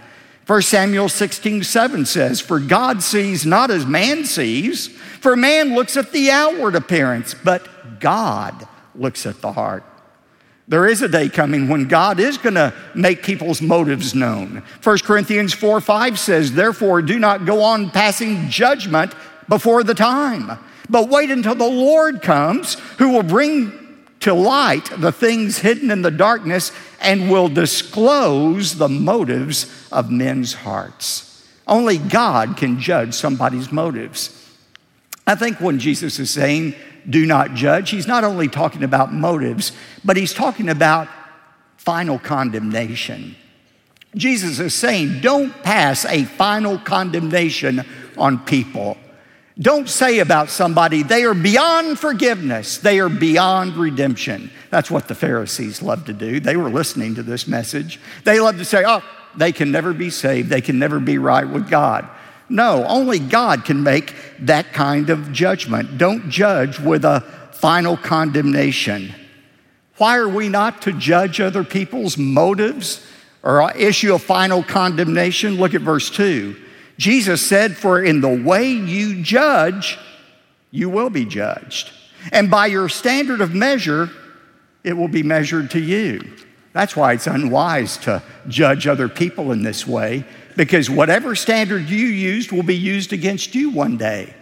1 0.47 0.63
Samuel 0.63 1.09
16, 1.09 1.63
7 1.63 2.07
says, 2.07 2.41
For 2.41 2.59
God 2.59 3.03
sees 3.03 3.47
not 3.47 3.71
as 3.71 3.87
man 3.87 4.25
sees, 4.25 4.89
for 4.89 5.37
man 5.37 5.75
looks 5.75 5.97
at 5.97 6.11
the 6.11 6.31
outward 6.31 6.75
appearance, 6.75 7.35
but 7.35 8.01
God 8.01 8.67
looks 8.95 9.27
at 9.27 9.41
the 9.41 9.53
heart. 9.53 9.85
There 10.69 10.87
is 10.87 11.01
a 11.01 11.09
day 11.09 11.31
coming 11.31 11.69
when 11.69 11.89
God 11.89 12.21
is 12.21 12.37
going 12.37 12.57
to 12.57 12.75
make 12.95 13.23
people's 13.23 13.63
motives 13.63 14.15
known. 14.15 14.63
1 14.83 14.99
Corinthians 14.99 15.55
4 15.55 15.81
5 15.81 16.19
says, 16.19 16.53
Therefore, 16.53 17.01
do 17.01 17.19
not 17.19 17.47
go 17.47 17.63
on 17.63 17.91
passing 17.91 18.51
judgment 18.51 19.15
before 19.49 19.83
the 19.83 19.95
time, 19.95 20.59
but 20.91 21.09
wait 21.09 21.31
until 21.31 21.55
the 21.55 21.67
Lord 21.67 22.21
comes, 22.21 22.75
who 22.99 23.09
will 23.09 23.23
bring 23.23 23.73
to 24.21 24.35
light 24.35 24.91
the 24.99 25.13
things 25.13 25.59
hidden 25.59 25.91
in 25.91 26.03
the 26.03 26.11
darkness 26.11 26.71
and 27.01 27.31
will 27.31 27.49
disclose 27.49 28.77
the 28.77 28.91
motives 28.91 29.89
of 29.91 30.11
men's 30.11 30.53
hearts. 30.53 31.47
Only 31.67 31.97
God 31.97 32.59
can 32.59 32.79
judge 32.79 33.15
somebody's 33.15 33.73
motives. 33.73 34.35
I 35.27 35.35
think 35.35 35.61
when 35.61 35.79
Jesus 35.79 36.19
is 36.19 36.31
saying, 36.31 36.75
do 37.09 37.27
not 37.27 37.55
judge, 37.55 37.91
he's 37.91 38.07
not 38.07 38.25
only 38.25 38.49
talking 38.49 38.83
about 38.83 39.13
motives, 39.13 39.73
but 40.05 40.17
he's 40.17 40.35
talking 40.35 40.69
about 40.69 41.09
final 41.77 42.19
condemnation. 42.19 43.35
Jesus 44.15 44.59
is 44.59 44.75
saying, 44.75 45.21
don't 45.21 45.51
pass 45.63 46.05
a 46.05 46.25
final 46.25 46.79
condemnation 46.79 47.85
on 48.17 48.39
people. 48.39 48.97
Don't 49.61 49.89
say 49.89 50.21
about 50.21 50.51
somebody, 50.51 51.03
they 51.03 51.25
are 51.25 51.35
beyond 51.35 51.99
forgiveness, 51.99 52.79
they 52.79 53.01
are 53.01 53.09
beyond 53.09 53.77
redemption. 53.77 54.53
That's 54.71 54.91
what 54.91 55.09
the 55.09 55.17
Pharisees 55.17 55.83
love 55.83 56.05
to 56.05 56.13
do. 56.13 56.39
They 56.39 56.57
were 56.57 56.71
listening 56.71 57.17
to 57.17 57.25
this 57.25 57.49
message. 57.49 57.99
They 58.25 58.39
love 58.39 58.59
to 58.59 58.65
say, 58.65 58.85
oh, 58.87 59.03
they 59.37 59.51
can 59.51 59.73
never 59.73 59.93
be 59.93 60.11
saved, 60.11 60.49
they 60.49 60.61
can 60.61 60.79
never 60.79 61.01
be 61.01 61.19
right 61.19 61.49
with 61.49 61.69
God. 61.69 62.09
No, 62.49 62.85
only 62.87 63.19
God 63.19 63.65
can 63.65 63.83
make 63.83 64.15
that 64.41 64.73
kind 64.73 65.11
of 65.11 65.33
judgment. 65.33 65.99
Don't 65.99 66.31
judge 66.31 66.79
with 66.79 67.05
a 67.05 67.21
final 67.53 67.97
condemnation. 67.97 69.15
Why 69.97 70.17
are 70.17 70.29
we 70.29 70.49
not 70.49 70.83
to 70.83 70.93
judge 70.93 71.41
other 71.41 71.65
people's 71.65 72.17
motives 72.17 73.07
or 73.43 73.71
issue 73.73 74.15
a 74.15 74.19
final 74.19 74.63
condemnation? 74.63 75.57
Look 75.57 75.75
at 75.75 75.83
verse 75.83 76.09
2. 76.11 76.57
Jesus 76.97 77.47
said, 77.47 77.77
For 77.77 78.03
in 78.03 78.21
the 78.21 78.43
way 78.43 78.71
you 78.71 79.23
judge, 79.23 79.99
you 80.71 80.89
will 80.89 81.11
be 81.11 81.25
judged. 81.25 81.91
And 82.33 82.51
by 82.51 82.67
your 82.67 82.89
standard 82.89 83.41
of 83.41 83.55
measure, 83.55 84.11
it 84.85 84.95
will 84.95 85.09
be 85.09 85.23
measured 85.23 85.71
to 85.73 85.81
you. 85.81 86.21
That's 86.73 86.95
why 86.95 87.15
it's 87.15 87.27
unwise 87.27 87.97
to 87.99 88.23
judge 88.47 88.87
other 88.87 89.09
people 89.09 89.53
in 89.53 89.63
this 89.63 89.87
way 89.87 90.25
because 90.59 90.91
whatever 90.91 91.37
standard 91.37 91.89
you 91.89 92.09
used 92.09 92.51
will 92.51 92.65
be 92.65 92.77
used 92.77 93.13
against 93.13 93.55
you 93.55 93.71
one 93.71 93.97
day. 93.97 94.35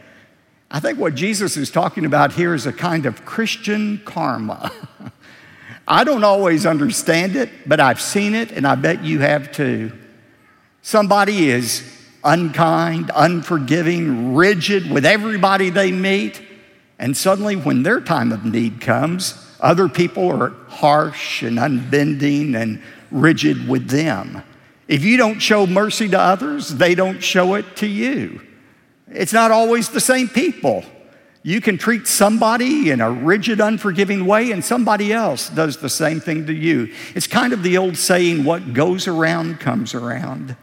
I 0.70 0.80
think 0.80 0.98
what 0.98 1.14
Jesus 1.14 1.58
is 1.58 1.70
talking 1.70 2.06
about 2.06 2.32
here 2.32 2.54
is 2.54 2.64
a 2.64 2.72
kind 2.72 3.04
of 3.04 3.26
Christian 3.26 4.00
karma. 4.02 4.72
I 5.86 6.04
don't 6.04 6.24
always 6.24 6.64
understand 6.64 7.36
it, 7.36 7.50
but 7.68 7.80
I've 7.80 8.00
seen 8.00 8.34
it, 8.34 8.50
and 8.50 8.66
I 8.66 8.76
bet 8.76 9.04
you 9.04 9.18
have 9.18 9.52
too. 9.52 9.92
Somebody 10.80 11.50
is 11.50 11.84
unkind, 12.24 13.10
unforgiving, 13.14 14.34
rigid 14.34 14.90
with 14.90 15.04
everybody 15.04 15.68
they 15.68 15.92
meet, 15.92 16.40
and 16.98 17.14
suddenly, 17.14 17.56
when 17.56 17.82
their 17.82 18.00
time 18.00 18.32
of 18.32 18.42
need 18.46 18.80
comes, 18.80 19.34
other 19.60 19.86
people 19.86 20.30
are 20.30 20.54
harsh 20.68 21.42
and 21.42 21.58
unbending 21.58 22.54
and 22.54 22.82
rigid 23.10 23.68
with 23.68 23.90
them. 23.90 24.42
If 24.88 25.04
you 25.04 25.16
don't 25.16 25.40
show 25.40 25.66
mercy 25.66 26.08
to 26.10 26.18
others, 26.18 26.68
they 26.70 26.94
don't 26.94 27.22
show 27.22 27.54
it 27.54 27.76
to 27.76 27.86
you. 27.86 28.40
It's 29.08 29.32
not 29.32 29.50
always 29.50 29.88
the 29.88 30.00
same 30.00 30.28
people. 30.28 30.84
You 31.42 31.60
can 31.60 31.78
treat 31.78 32.08
somebody 32.08 32.90
in 32.90 33.00
a 33.00 33.10
rigid, 33.10 33.60
unforgiving 33.60 34.26
way, 34.26 34.50
and 34.50 34.64
somebody 34.64 35.12
else 35.12 35.48
does 35.48 35.76
the 35.76 35.88
same 35.88 36.18
thing 36.18 36.46
to 36.46 36.52
you. 36.52 36.92
It's 37.14 37.28
kind 37.28 37.52
of 37.52 37.62
the 37.62 37.78
old 37.78 37.96
saying, 37.96 38.42
what 38.42 38.74
goes 38.74 39.06
around 39.06 39.60
comes 39.60 39.94
around. 39.94 40.56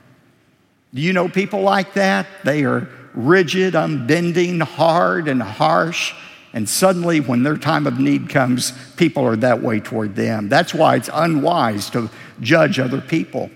Do 0.93 1.01
you 1.01 1.13
know 1.13 1.29
people 1.29 1.61
like 1.61 1.93
that? 1.93 2.27
They 2.43 2.65
are 2.65 2.89
rigid, 3.13 3.75
unbending, 3.75 4.59
hard, 4.59 5.27
and 5.27 5.41
harsh. 5.41 6.13
And 6.51 6.67
suddenly, 6.67 7.19
when 7.19 7.43
their 7.43 7.57
time 7.57 7.87
of 7.87 7.99
need 7.99 8.29
comes, 8.29 8.73
people 8.97 9.25
are 9.25 9.37
that 9.37 9.61
way 9.61 9.79
toward 9.79 10.15
them. 10.15 10.49
That's 10.49 10.73
why 10.73 10.97
it's 10.97 11.09
unwise 11.11 11.89
to 11.91 12.09
judge 12.41 12.77
other 12.77 13.01
people. 13.01 13.49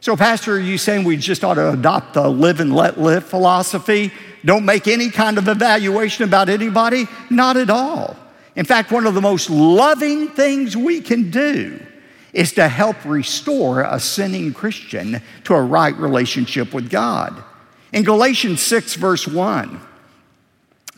So, 0.00 0.16
Pastor, 0.16 0.54
are 0.54 0.58
you 0.58 0.78
saying 0.78 1.04
we 1.04 1.18
just 1.18 1.44
ought 1.44 1.54
to 1.54 1.72
adopt 1.72 2.14
the 2.14 2.26
live 2.26 2.60
and 2.60 2.74
let 2.74 2.98
live 2.98 3.26
philosophy? 3.26 4.10
Don't 4.42 4.64
make 4.64 4.88
any 4.88 5.10
kind 5.10 5.36
of 5.36 5.46
evaluation 5.46 6.24
about 6.24 6.48
anybody? 6.48 7.06
Not 7.28 7.58
at 7.58 7.68
all. 7.68 8.16
In 8.56 8.64
fact, 8.64 8.90
one 8.90 9.06
of 9.06 9.12
the 9.12 9.20
most 9.20 9.50
loving 9.50 10.28
things 10.28 10.74
we 10.74 11.02
can 11.02 11.30
do 11.30 11.78
is 12.32 12.52
to 12.54 12.66
help 12.66 13.04
restore 13.04 13.82
a 13.82 14.00
sinning 14.00 14.54
Christian 14.54 15.20
to 15.44 15.54
a 15.54 15.60
right 15.60 15.94
relationship 15.96 16.72
with 16.72 16.88
God. 16.88 17.44
In 17.92 18.02
Galatians 18.02 18.62
6, 18.62 18.94
verse 18.94 19.28
1, 19.28 19.80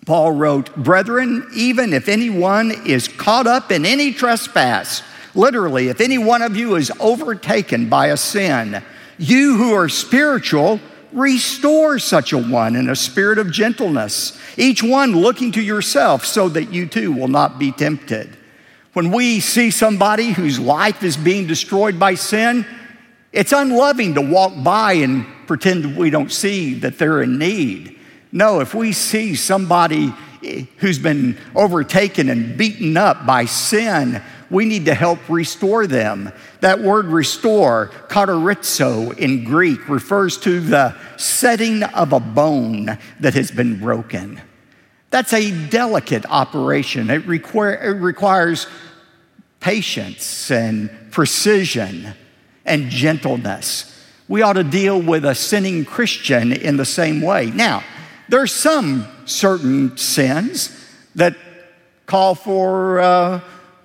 Paul 0.06 0.32
wrote, 0.32 0.74
Brethren, 0.76 1.48
even 1.54 1.92
if 1.92 2.08
anyone 2.08 2.70
is 2.86 3.08
caught 3.08 3.48
up 3.48 3.72
in 3.72 3.84
any 3.84 4.12
trespass, 4.12 5.02
literally, 5.34 5.88
if 5.88 6.00
any 6.00 6.18
one 6.18 6.42
of 6.42 6.56
you 6.56 6.76
is 6.76 6.92
overtaken 7.00 7.88
by 7.88 8.08
a 8.08 8.16
sin, 8.16 8.82
you 9.18 9.56
who 9.56 9.72
are 9.74 9.88
spiritual, 9.88 10.80
restore 11.12 11.98
such 11.98 12.32
a 12.32 12.38
one 12.38 12.76
in 12.76 12.88
a 12.88 12.96
spirit 12.96 13.38
of 13.38 13.50
gentleness, 13.50 14.38
each 14.56 14.82
one 14.82 15.12
looking 15.12 15.52
to 15.52 15.62
yourself 15.62 16.24
so 16.24 16.48
that 16.48 16.72
you 16.72 16.86
too 16.86 17.12
will 17.12 17.28
not 17.28 17.58
be 17.58 17.72
tempted. 17.72 18.36
When 18.92 19.10
we 19.10 19.40
see 19.40 19.70
somebody 19.70 20.32
whose 20.32 20.58
life 20.58 21.02
is 21.02 21.16
being 21.16 21.46
destroyed 21.46 21.98
by 21.98 22.14
sin, 22.14 22.66
it's 23.32 23.52
unloving 23.52 24.14
to 24.14 24.20
walk 24.20 24.52
by 24.62 24.94
and 24.94 25.26
pretend 25.46 25.96
we 25.96 26.10
don't 26.10 26.30
see 26.30 26.74
that 26.74 26.98
they're 26.98 27.22
in 27.22 27.38
need. 27.38 27.98
No, 28.30 28.60
if 28.60 28.74
we 28.74 28.92
see 28.92 29.34
somebody 29.34 30.12
who's 30.78 30.98
been 30.98 31.38
overtaken 31.54 32.28
and 32.28 32.56
beaten 32.56 32.96
up 32.96 33.24
by 33.24 33.44
sin, 33.44 34.20
we 34.52 34.66
need 34.66 34.84
to 34.84 34.94
help 34.94 35.18
restore 35.28 35.86
them. 35.86 36.30
That 36.60 36.80
word 36.80 37.06
restore, 37.06 37.90
katartizo 38.08 39.16
in 39.18 39.44
Greek, 39.44 39.88
refers 39.88 40.36
to 40.40 40.60
the 40.60 40.94
setting 41.16 41.82
of 41.82 42.12
a 42.12 42.20
bone 42.20 42.98
that 43.18 43.34
has 43.34 43.50
been 43.50 43.80
broken. 43.80 44.40
That's 45.08 45.32
a 45.32 45.68
delicate 45.68 46.26
operation. 46.26 47.10
It, 47.10 47.26
it 47.26 47.96
requires 47.96 48.66
patience 49.58 50.50
and 50.50 50.90
precision 51.10 52.14
and 52.66 52.90
gentleness. 52.90 53.88
We 54.28 54.42
ought 54.42 54.54
to 54.54 54.64
deal 54.64 55.00
with 55.00 55.24
a 55.24 55.34
sinning 55.34 55.84
Christian 55.86 56.52
in 56.52 56.76
the 56.76 56.84
same 56.84 57.22
way. 57.22 57.46
Now, 57.50 57.82
there 58.28 58.40
are 58.40 58.46
some 58.46 59.06
certain 59.24 59.96
sins 59.96 60.78
that 61.14 61.36
call 62.06 62.34
for 62.34 63.00
uh, 63.00 63.40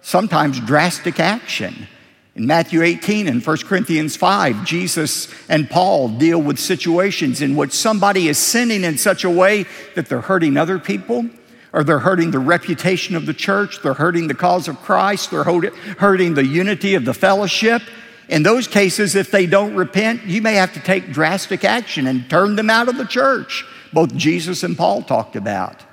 sometimes 0.08 0.58
drastic 0.62 1.20
action. 1.20 1.86
In 2.34 2.48
Matthew 2.48 2.82
18 2.82 3.28
and 3.28 3.46
1 3.46 3.58
Corinthians 3.66 4.16
5, 4.16 4.64
Jesus 4.64 5.28
and 5.50 5.70
Paul 5.70 6.08
deal 6.08 6.42
with 6.42 6.60
situations 6.60 7.42
in 7.42 7.58
which 7.58 7.74
somebody 7.74 8.30
is 8.30 8.38
sinning 8.38 8.86
in 8.86 8.98
such 8.98 9.26
a 9.26 9.30
way 9.30 9.66
that 9.96 10.08
they're 10.08 10.22
hurting 10.22 10.56
other 10.56 10.80
people, 10.80 11.26
or 11.74 11.84
they're 11.84 12.00
hurting 12.00 12.32
the 12.32 12.40
reputation 12.40 13.18
of 13.18 13.26
the 13.26 13.34
church, 13.34 13.82
they're 13.82 13.96
hurting 13.96 14.30
the 14.30 14.34
cause 14.34 14.70
of 14.70 14.82
Christ, 14.82 15.30
they're 15.30 15.44
hurting 15.44 16.36
the 16.36 16.46
unity 16.46 16.96
of 16.96 17.04
the 17.04 17.14
fellowship. 17.14 17.82
In 18.30 18.44
those 18.44 18.66
cases, 18.66 19.14
if 19.14 19.30
they 19.30 19.46
don't 19.46 19.76
repent, 19.76 20.24
you 20.24 20.42
may 20.42 20.54
have 20.54 20.72
to 20.76 20.80
take 20.80 21.12
drastic 21.12 21.66
action 21.66 22.08
and 22.08 22.30
turn 22.30 22.56
them 22.56 22.70
out 22.70 22.88
of 22.88 22.96
the 22.96 23.06
church. 23.06 23.66
Both 23.92 24.16
Jesus 24.16 24.64
and 24.64 24.78
Paul 24.78 25.02
talked 25.02 25.36
about. 25.36 25.84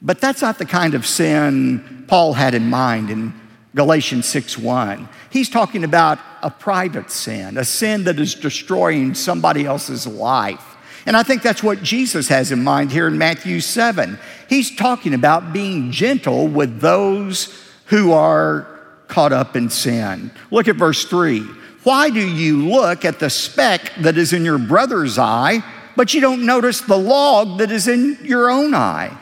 But 0.00 0.20
that's 0.20 0.40
not 0.40 0.58
the 0.58 0.66
kind 0.66 0.94
of 0.94 1.04
sin 1.04 2.04
Paul 2.06 2.32
had 2.34 2.54
in 2.54 2.70
mind 2.70 3.10
in 3.10 3.39
Galatians 3.74 4.26
6:1. 4.26 5.08
He's 5.30 5.48
talking 5.48 5.84
about 5.84 6.18
a 6.42 6.50
private 6.50 7.10
sin, 7.10 7.56
a 7.56 7.64
sin 7.64 8.04
that 8.04 8.18
is 8.18 8.34
destroying 8.34 9.14
somebody 9.14 9.64
else's 9.64 10.06
life. 10.06 10.64
And 11.06 11.16
I 11.16 11.22
think 11.22 11.42
that's 11.42 11.62
what 11.62 11.82
Jesus 11.82 12.28
has 12.28 12.52
in 12.52 12.62
mind 12.62 12.92
here 12.92 13.06
in 13.06 13.16
Matthew 13.16 13.60
7. 13.60 14.18
He's 14.48 14.74
talking 14.74 15.14
about 15.14 15.52
being 15.52 15.92
gentle 15.92 16.46
with 16.48 16.80
those 16.80 17.48
who 17.86 18.12
are 18.12 18.66
caught 19.08 19.32
up 19.32 19.56
in 19.56 19.70
sin. 19.70 20.30
Look 20.50 20.68
at 20.68 20.76
verse 20.76 21.04
3. 21.04 21.44
Why 21.82 22.10
do 22.10 22.20
you 22.20 22.68
look 22.68 23.04
at 23.04 23.18
the 23.18 23.30
speck 23.30 23.92
that 24.00 24.18
is 24.18 24.32
in 24.32 24.44
your 24.44 24.58
brother's 24.58 25.18
eye, 25.18 25.64
but 25.96 26.12
you 26.12 26.20
don't 26.20 26.44
notice 26.44 26.80
the 26.80 26.98
log 26.98 27.58
that 27.58 27.70
is 27.70 27.88
in 27.88 28.18
your 28.22 28.50
own 28.50 28.74
eye? 28.74 29.16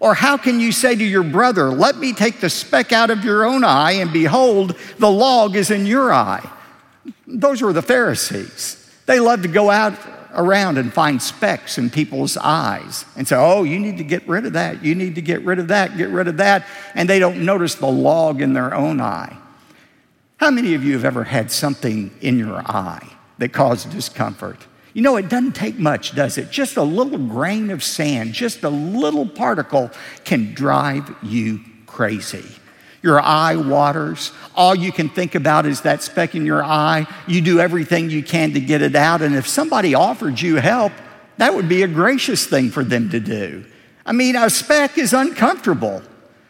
Or 0.00 0.14
how 0.14 0.36
can 0.36 0.60
you 0.60 0.70
say 0.70 0.94
to 0.94 1.04
your 1.04 1.24
brother, 1.24 1.70
Let 1.70 1.98
me 1.98 2.12
take 2.12 2.40
the 2.40 2.50
speck 2.50 2.92
out 2.92 3.10
of 3.10 3.24
your 3.24 3.44
own 3.44 3.64
eye, 3.64 3.92
and 3.92 4.12
behold, 4.12 4.76
the 4.98 5.10
log 5.10 5.56
is 5.56 5.70
in 5.70 5.86
your 5.86 6.12
eye? 6.12 6.48
Those 7.26 7.62
were 7.62 7.72
the 7.72 7.82
Pharisees. 7.82 8.74
They 9.06 9.20
loved 9.20 9.42
to 9.42 9.48
go 9.48 9.70
out 9.70 9.98
around 10.34 10.78
and 10.78 10.92
find 10.92 11.20
specks 11.20 11.78
in 11.78 11.90
people's 11.90 12.36
eyes 12.36 13.04
and 13.16 13.26
say, 13.26 13.36
Oh, 13.36 13.64
you 13.64 13.78
need 13.78 13.98
to 13.98 14.04
get 14.04 14.26
rid 14.28 14.46
of 14.46 14.52
that. 14.52 14.84
You 14.84 14.94
need 14.94 15.16
to 15.16 15.22
get 15.22 15.42
rid 15.42 15.58
of 15.58 15.68
that, 15.68 15.96
get 15.96 16.10
rid 16.10 16.28
of 16.28 16.36
that. 16.36 16.66
And 16.94 17.08
they 17.08 17.18
don't 17.18 17.44
notice 17.44 17.74
the 17.74 17.86
log 17.86 18.40
in 18.40 18.52
their 18.52 18.74
own 18.74 19.00
eye. 19.00 19.36
How 20.36 20.50
many 20.50 20.74
of 20.74 20.84
you 20.84 20.92
have 20.92 21.04
ever 21.04 21.24
had 21.24 21.50
something 21.50 22.12
in 22.20 22.38
your 22.38 22.58
eye 22.58 23.08
that 23.38 23.52
caused 23.52 23.90
discomfort? 23.90 24.67
You 24.98 25.04
know, 25.04 25.14
it 25.14 25.28
doesn't 25.28 25.54
take 25.54 25.78
much, 25.78 26.16
does 26.16 26.38
it? 26.38 26.50
Just 26.50 26.76
a 26.76 26.82
little 26.82 27.18
grain 27.18 27.70
of 27.70 27.84
sand, 27.84 28.32
just 28.32 28.64
a 28.64 28.68
little 28.68 29.28
particle 29.28 29.92
can 30.24 30.54
drive 30.54 31.14
you 31.22 31.60
crazy. 31.86 32.44
Your 33.00 33.20
eye 33.20 33.54
waters. 33.54 34.32
All 34.56 34.74
you 34.74 34.90
can 34.90 35.08
think 35.08 35.36
about 35.36 35.66
is 35.66 35.82
that 35.82 36.02
speck 36.02 36.34
in 36.34 36.44
your 36.44 36.64
eye. 36.64 37.06
You 37.28 37.40
do 37.42 37.60
everything 37.60 38.10
you 38.10 38.24
can 38.24 38.54
to 38.54 38.60
get 38.60 38.82
it 38.82 38.96
out. 38.96 39.22
And 39.22 39.36
if 39.36 39.46
somebody 39.46 39.94
offered 39.94 40.40
you 40.40 40.56
help, 40.56 40.90
that 41.36 41.54
would 41.54 41.68
be 41.68 41.84
a 41.84 41.86
gracious 41.86 42.44
thing 42.44 42.68
for 42.68 42.82
them 42.82 43.08
to 43.10 43.20
do. 43.20 43.64
I 44.04 44.10
mean, 44.10 44.34
a 44.34 44.50
speck 44.50 44.98
is 44.98 45.12
uncomfortable. 45.12 46.02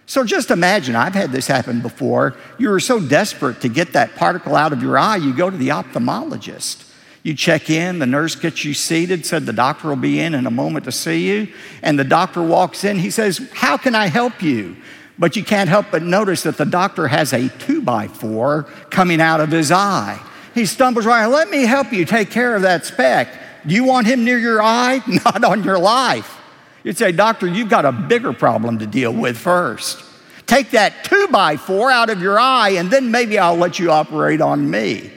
So 0.07 0.25
just 0.25 0.51
imagine, 0.51 0.97
I've 0.97 1.13
had 1.13 1.33
this 1.33 1.47
happen 1.47 1.83
before. 1.83 2.35
You 2.57 2.71
were 2.71 2.81
so 2.81 2.99
desperate 2.99 3.61
to 3.61 3.69
get 3.69 3.93
that 3.93 4.15
particle 4.15 4.57
out 4.57 4.73
of 4.73 4.83
your 4.83 4.97
eye, 4.97 5.17
you 5.17 5.35
go 5.35 5.51
to 5.51 5.57
the 5.59 5.69
ophthalmologist. 5.69 6.88
You 7.23 7.35
check 7.35 7.69
in, 7.69 7.99
the 7.99 8.07
nurse 8.07 8.37
gets 8.37 8.65
you 8.65 8.75
seated, 8.75 9.27
said 9.27 9.45
the 9.45 9.53
doctor 9.53 9.89
will 9.89 9.97
be 9.97 10.21
in 10.21 10.35
in 10.35 10.47
a 10.47 10.51
moment 10.51 10.85
to 10.85 10.93
see 10.93 11.29
you. 11.29 11.49
And 11.83 11.99
the 11.99 12.05
doctor 12.05 12.43
walks 12.43 12.85
in, 12.85 12.99
he 12.99 13.11
says, 13.11 13.41
How 13.53 13.77
can 13.77 13.95
I 13.95 14.07
help 14.07 14.43
you? 14.43 14.77
But 15.19 15.35
you 15.35 15.45
can't 15.45 15.69
help 15.69 15.87
but 15.91 16.03
notice 16.03 16.45
that 16.45 16.57
the 16.57 16.65
doctor 16.65 17.09
has 17.09 17.33
a 17.33 17.49
two 17.49 17.83
by 17.83 18.07
four 18.07 18.65
coming 18.91 19.21
out 19.21 19.41
of 19.41 19.51
his 19.51 19.73
eye. 19.73 20.21
He 20.55 20.65
stumbles 20.65 21.07
right, 21.07 21.27
let 21.27 21.51
me 21.51 21.63
help 21.67 21.93
you 21.93 22.05
take 22.05 22.31
care 22.31 22.55
of 22.55 22.63
that 22.63 22.87
speck. 22.87 23.29
Do 23.67 23.75
you 23.75 23.85
want 23.85 24.07
him 24.07 24.25
near 24.25 24.39
your 24.39 24.63
eye? 24.63 25.03
Not 25.25 25.45
on 25.45 25.65
your 25.65 25.79
life. 25.79 26.37
You'd 26.85 26.97
say, 26.97 27.13
Doctor, 27.13 27.47
you've 27.47 27.69
got 27.69 27.85
a 27.85 27.93
bigger 27.93 28.33
problem 28.33 28.79
to 28.79 28.87
deal 28.87 29.13
with 29.13 29.37
first. 29.37 30.05
Take 30.47 30.71
that 30.71 31.05
two 31.05 31.29
by 31.29 31.57
four 31.57 31.91
out 31.91 32.09
of 32.09 32.23
your 32.23 32.39
eye, 32.39 32.71
and 32.71 32.91
then 32.91 33.11
maybe 33.11 33.39
I'll 33.39 33.57
let 33.57 33.79
you 33.79 33.91
operate 33.91 34.41
on 34.41 34.71
me. 34.71 35.13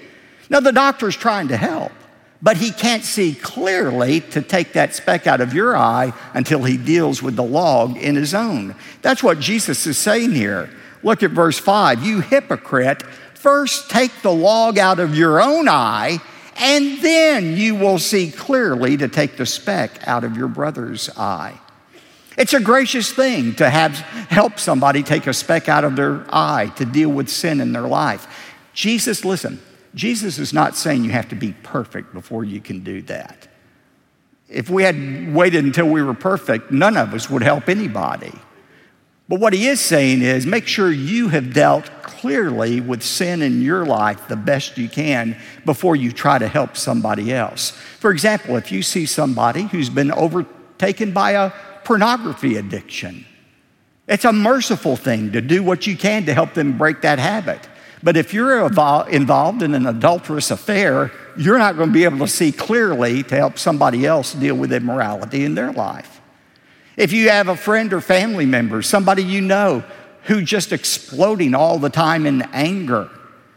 Now, 0.51 0.59
the 0.59 0.73
doctor's 0.73 1.15
trying 1.15 1.47
to 1.47 1.55
help, 1.55 1.93
but 2.41 2.57
he 2.57 2.71
can't 2.71 3.05
see 3.05 3.35
clearly 3.35 4.19
to 4.19 4.41
take 4.41 4.73
that 4.73 4.93
speck 4.93 5.25
out 5.25 5.39
of 5.39 5.53
your 5.53 5.77
eye 5.77 6.11
until 6.33 6.61
he 6.63 6.75
deals 6.75 7.23
with 7.23 7.37
the 7.37 7.43
log 7.43 7.95
in 7.95 8.17
his 8.17 8.33
own. 8.33 8.75
That's 9.01 9.23
what 9.23 9.39
Jesus 9.39 9.87
is 9.87 9.97
saying 9.97 10.33
here. 10.33 10.69
Look 11.03 11.23
at 11.23 11.31
verse 11.31 11.57
5. 11.57 12.03
You 12.03 12.19
hypocrite, 12.19 13.01
first 13.33 13.89
take 13.89 14.11
the 14.23 14.33
log 14.33 14.77
out 14.77 14.99
of 14.99 15.15
your 15.15 15.41
own 15.41 15.69
eye, 15.69 16.19
and 16.57 17.01
then 17.01 17.55
you 17.55 17.75
will 17.75 17.97
see 17.97 18.29
clearly 18.29 18.97
to 18.97 19.07
take 19.07 19.37
the 19.37 19.45
speck 19.45 20.05
out 20.05 20.25
of 20.25 20.35
your 20.35 20.49
brother's 20.49 21.09
eye. 21.15 21.57
It's 22.37 22.53
a 22.53 22.59
gracious 22.59 23.09
thing 23.09 23.55
to 23.55 23.69
have 23.69 23.93
help 23.93 24.59
somebody 24.59 25.01
take 25.01 25.27
a 25.27 25.33
speck 25.33 25.69
out 25.69 25.85
of 25.85 25.95
their 25.95 26.25
eye 26.29 26.73
to 26.75 26.83
deal 26.83 27.09
with 27.09 27.29
sin 27.29 27.61
in 27.61 27.71
their 27.71 27.87
life. 27.87 28.27
Jesus, 28.73 29.23
listen, 29.23 29.61
Jesus 29.93 30.39
is 30.39 30.53
not 30.53 30.75
saying 30.75 31.03
you 31.03 31.11
have 31.11 31.29
to 31.29 31.35
be 31.35 31.53
perfect 31.63 32.13
before 32.13 32.43
you 32.43 32.61
can 32.61 32.83
do 32.83 33.01
that. 33.03 33.47
If 34.47 34.69
we 34.69 34.83
had 34.83 35.33
waited 35.33 35.63
until 35.63 35.87
we 35.87 36.01
were 36.01 36.13
perfect, 36.13 36.71
none 36.71 36.97
of 36.97 37.13
us 37.13 37.29
would 37.29 37.43
help 37.43 37.69
anybody. 37.69 38.33
But 39.29 39.39
what 39.39 39.53
he 39.53 39.67
is 39.67 39.79
saying 39.79 40.21
is 40.21 40.45
make 40.45 40.67
sure 40.67 40.91
you 40.91 41.29
have 41.29 41.53
dealt 41.53 41.89
clearly 42.03 42.81
with 42.81 43.01
sin 43.01 43.41
in 43.41 43.61
your 43.61 43.85
life 43.85 44.27
the 44.27 44.35
best 44.35 44.77
you 44.77 44.89
can 44.89 45.37
before 45.65 45.95
you 45.95 46.11
try 46.11 46.37
to 46.37 46.49
help 46.49 46.75
somebody 46.75 47.33
else. 47.33 47.71
For 47.71 48.11
example, 48.11 48.57
if 48.57 48.73
you 48.73 48.83
see 48.83 49.05
somebody 49.05 49.63
who's 49.63 49.89
been 49.89 50.11
overtaken 50.11 51.13
by 51.13 51.31
a 51.31 51.51
pornography 51.85 52.57
addiction, 52.57 53.25
it's 54.05 54.25
a 54.25 54.33
merciful 54.33 54.97
thing 54.97 55.31
to 55.31 55.39
do 55.39 55.63
what 55.63 55.87
you 55.87 55.95
can 55.95 56.25
to 56.25 56.33
help 56.33 56.53
them 56.53 56.77
break 56.77 57.01
that 57.03 57.17
habit. 57.17 57.69
But 58.03 58.17
if 58.17 58.33
you're 58.33 58.65
involved 58.65 59.61
in 59.61 59.75
an 59.75 59.85
adulterous 59.85 60.49
affair, 60.49 61.11
you're 61.37 61.59
not 61.59 61.75
going 61.75 61.89
to 61.89 61.93
be 61.93 62.03
able 62.03 62.19
to 62.19 62.27
see 62.27 62.51
clearly 62.51 63.23
to 63.23 63.35
help 63.35 63.59
somebody 63.59 64.05
else 64.05 64.33
deal 64.33 64.55
with 64.55 64.73
immorality 64.73 65.45
in 65.45 65.55
their 65.55 65.71
life. 65.71 66.19
If 66.97 67.13
you 67.13 67.29
have 67.29 67.47
a 67.47 67.55
friend 67.55 67.93
or 67.93 68.01
family 68.01 68.45
member, 68.45 68.81
somebody 68.81 69.23
you 69.23 69.41
know 69.41 69.83
who's 70.23 70.47
just 70.47 70.71
exploding 70.71 71.55
all 71.55 71.79
the 71.79 71.89
time 71.89 72.25
in 72.25 72.41
anger, 72.53 73.09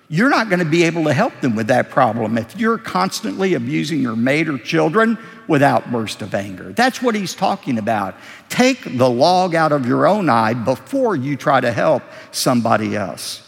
you're 0.09 0.31
not 0.31 0.49
going 0.51 0.59
to 0.59 0.65
be 0.67 0.85
able 0.85 1.05
to 1.05 1.13
help 1.13 1.41
them 1.41 1.57
with 1.57 1.69
that 1.69 1.91
problem 1.91 2.37
if 2.39 2.57
you're 2.59 2.79
constantly 2.79 3.55
abusing 3.55 4.01
your 4.01 4.15
mate 4.15 4.49
or 4.49 4.59
children 4.59 5.19
without 5.49 5.91
burst 5.91 6.23
of 6.23 6.35
anger. 6.35 6.73
That's 6.73 7.03
what 7.03 7.15
he's 7.15 7.35
talking 7.35 7.79
about. 7.79 8.15
Take 8.49 8.99
the 8.99 9.09
log 9.09 9.55
out 9.55 9.73
of 9.73 9.87
your 9.87 10.07
own 10.07 10.29
eye 10.29 10.55
before 10.55 11.17
you 11.17 11.37
try 11.37 11.61
to 11.61 11.73
help 11.73 12.03
somebody 12.31 12.95
else. 12.95 13.44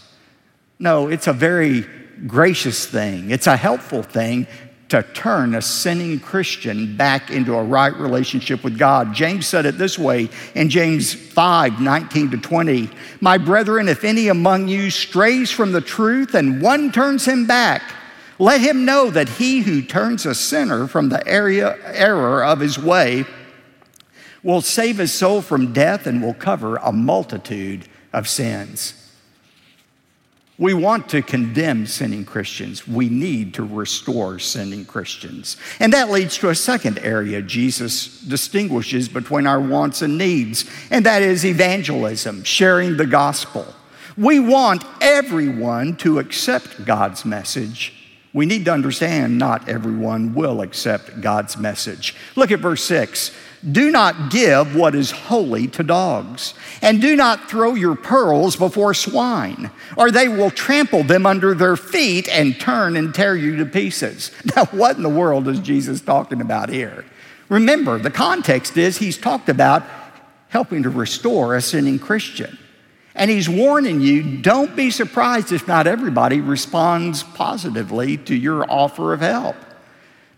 No, 0.78 1.08
it's 1.08 1.26
a 1.26 1.32
very 1.32 1.86
gracious 2.26 2.86
thing, 2.86 3.30
it's 3.30 3.46
a 3.46 3.56
helpful 3.56 4.02
thing 4.02 4.46
to 4.88 5.02
turn 5.02 5.54
a 5.54 5.62
sinning 5.62 6.20
Christian 6.20 6.96
back 6.96 7.30
into 7.30 7.56
a 7.56 7.64
right 7.64 7.94
relationship 7.96 8.62
with 8.62 8.78
God. 8.78 9.12
James 9.12 9.46
said 9.46 9.66
it 9.66 9.78
this 9.78 9.98
way 9.98 10.28
in 10.54 10.68
James 10.68 11.12
5 11.12 11.80
19 11.80 12.30
to 12.30 12.36
20. 12.36 12.90
My 13.20 13.36
brethren, 13.36 13.88
if 13.88 14.04
any 14.04 14.28
among 14.28 14.68
you 14.68 14.90
strays 14.90 15.50
from 15.50 15.72
the 15.72 15.80
truth 15.80 16.34
and 16.34 16.62
one 16.62 16.92
turns 16.92 17.24
him 17.24 17.46
back, 17.46 17.82
let 18.38 18.60
him 18.60 18.84
know 18.84 19.10
that 19.10 19.28
he 19.28 19.60
who 19.60 19.82
turns 19.82 20.26
a 20.26 20.34
sinner 20.34 20.86
from 20.86 21.08
the 21.08 21.26
area, 21.26 21.76
error 21.84 22.44
of 22.44 22.60
his 22.60 22.78
way 22.78 23.24
will 24.42 24.60
save 24.60 24.98
his 24.98 25.12
soul 25.12 25.42
from 25.42 25.72
death 25.72 26.06
and 26.06 26.22
will 26.22 26.34
cover 26.34 26.76
a 26.76 26.92
multitude 26.92 27.88
of 28.12 28.28
sins. 28.28 29.06
We 30.59 30.73
want 30.73 31.11
to 31.11 31.21
condemn 31.21 31.87
sinning 31.87 32.25
Christians. 32.25 32.88
We 32.88 33.11
need 33.11 33.55
to 33.55 33.62
restore 33.62 34.38
sinning 34.38 34.87
Christians. 34.87 35.59
And 35.81 35.92
that 35.92 36.11
leads 36.11 36.38
to 36.38 36.49
a 36.49 36.55
second 36.55 36.99
area 37.01 37.42
Jesus 37.42 38.21
distinguishes 38.23 39.09
between 39.09 39.47
our 39.47 39.61
wants 39.61 40.01
and 40.01 40.16
needs, 40.16 40.64
and 40.90 41.05
that 41.05 41.21
is 41.21 41.45
evangelism, 41.45 42.42
sharing 42.42 42.97
the 42.97 43.05
gospel. 43.05 43.66
We 44.16 44.40
want 44.40 44.83
everyone 45.03 45.97
to 45.97 46.19
accept 46.19 46.87
God's 46.87 47.27
message. 47.27 47.92
We 48.33 48.47
need 48.47 48.64
to 48.64 48.73
understand 48.73 49.38
not 49.38 49.69
everyone 49.69 50.35
will 50.35 50.62
accept 50.62 51.21
God's 51.21 51.59
message. 51.59 52.14
Look 52.35 52.51
at 52.51 52.61
verse 52.61 52.85
6. 52.85 53.31
Do 53.73 53.90
not 53.90 54.31
give 54.31 54.77
what 54.77 54.95
is 54.95 55.11
holy 55.11 55.66
to 55.69 55.83
dogs, 55.83 56.55
and 56.83 57.01
do 57.01 57.16
not 57.16 57.49
throw 57.49 57.75
your 57.75 57.97
pearls 57.97 58.55
before 58.57 58.95
swine, 58.95 59.71
or 59.97 60.11
they 60.11 60.29
will 60.29 60.51
trample 60.51 61.03
them 61.03 61.27
under 61.27 61.55
their 61.55 61.77
feet 61.77 62.29
and 62.29 62.59
turn 62.61 62.97
and 62.97 63.14
tear 63.14 63.35
you 63.35 63.57
to 63.57 63.66
pieces. 63.66 64.31
Now, 64.57 64.66
what 64.66 64.97
in 64.97 65.03
the 65.03 65.09
world 65.09 65.49
is 65.49 65.59
Jesus 65.61 66.01
talking 66.01 66.40
about 66.40 66.69
here? 66.69 67.05
Remember, 67.49 67.99
the 67.99 68.11
context 68.11 68.77
is 68.77 68.99
he's 68.99 69.19
talked 69.19 69.49
about 69.49 69.83
helping 70.49 70.83
to 70.83 70.90
restore 70.90 71.55
a 71.55 71.61
sinning 71.61 71.99
Christian. 71.99 72.59
And 73.14 73.31
he's 73.31 73.49
warning 73.49 74.01
you 74.01 74.38
don't 74.38 74.77
be 74.77 74.90
surprised 74.90 75.51
if 75.51 75.66
not 75.66 75.87
everybody 75.87 76.40
responds 76.40 77.23
positively 77.23 78.19
to 78.19 78.35
your 78.35 78.71
offer 78.71 79.12
of 79.12 79.21
help. 79.21 79.57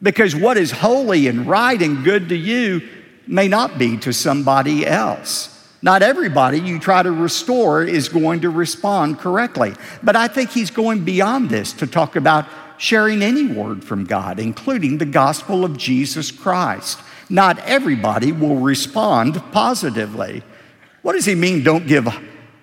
Because 0.00 0.34
what 0.34 0.56
is 0.56 0.70
holy 0.70 1.26
and 1.26 1.46
right 1.46 1.80
and 1.80 2.04
good 2.04 2.28
to 2.28 2.36
you 2.36 2.88
may 3.28 3.46
not 3.46 3.78
be 3.78 3.96
to 3.98 4.12
somebody 4.12 4.86
else. 4.86 5.54
Not 5.80 6.02
everybody 6.02 6.58
you 6.58 6.80
try 6.80 7.02
to 7.02 7.12
restore 7.12 7.84
is 7.84 8.08
going 8.08 8.40
to 8.40 8.50
respond 8.50 9.20
correctly. 9.20 9.74
But 10.02 10.16
I 10.16 10.26
think 10.26 10.50
he's 10.50 10.70
going 10.70 11.04
beyond 11.04 11.50
this 11.50 11.72
to 11.74 11.86
talk 11.86 12.16
about 12.16 12.46
sharing 12.78 13.22
any 13.22 13.46
word 13.46 13.84
from 13.84 14.04
God, 14.04 14.40
including 14.40 14.98
the 14.98 15.06
gospel 15.06 15.64
of 15.64 15.76
Jesus 15.76 16.30
Christ. 16.30 16.98
Not 17.28 17.58
everybody 17.60 18.32
will 18.32 18.56
respond 18.56 19.40
positively. 19.52 20.42
What 21.02 21.12
does 21.12 21.26
he 21.26 21.34
mean, 21.34 21.62
don't 21.62 21.86
give 21.86 22.06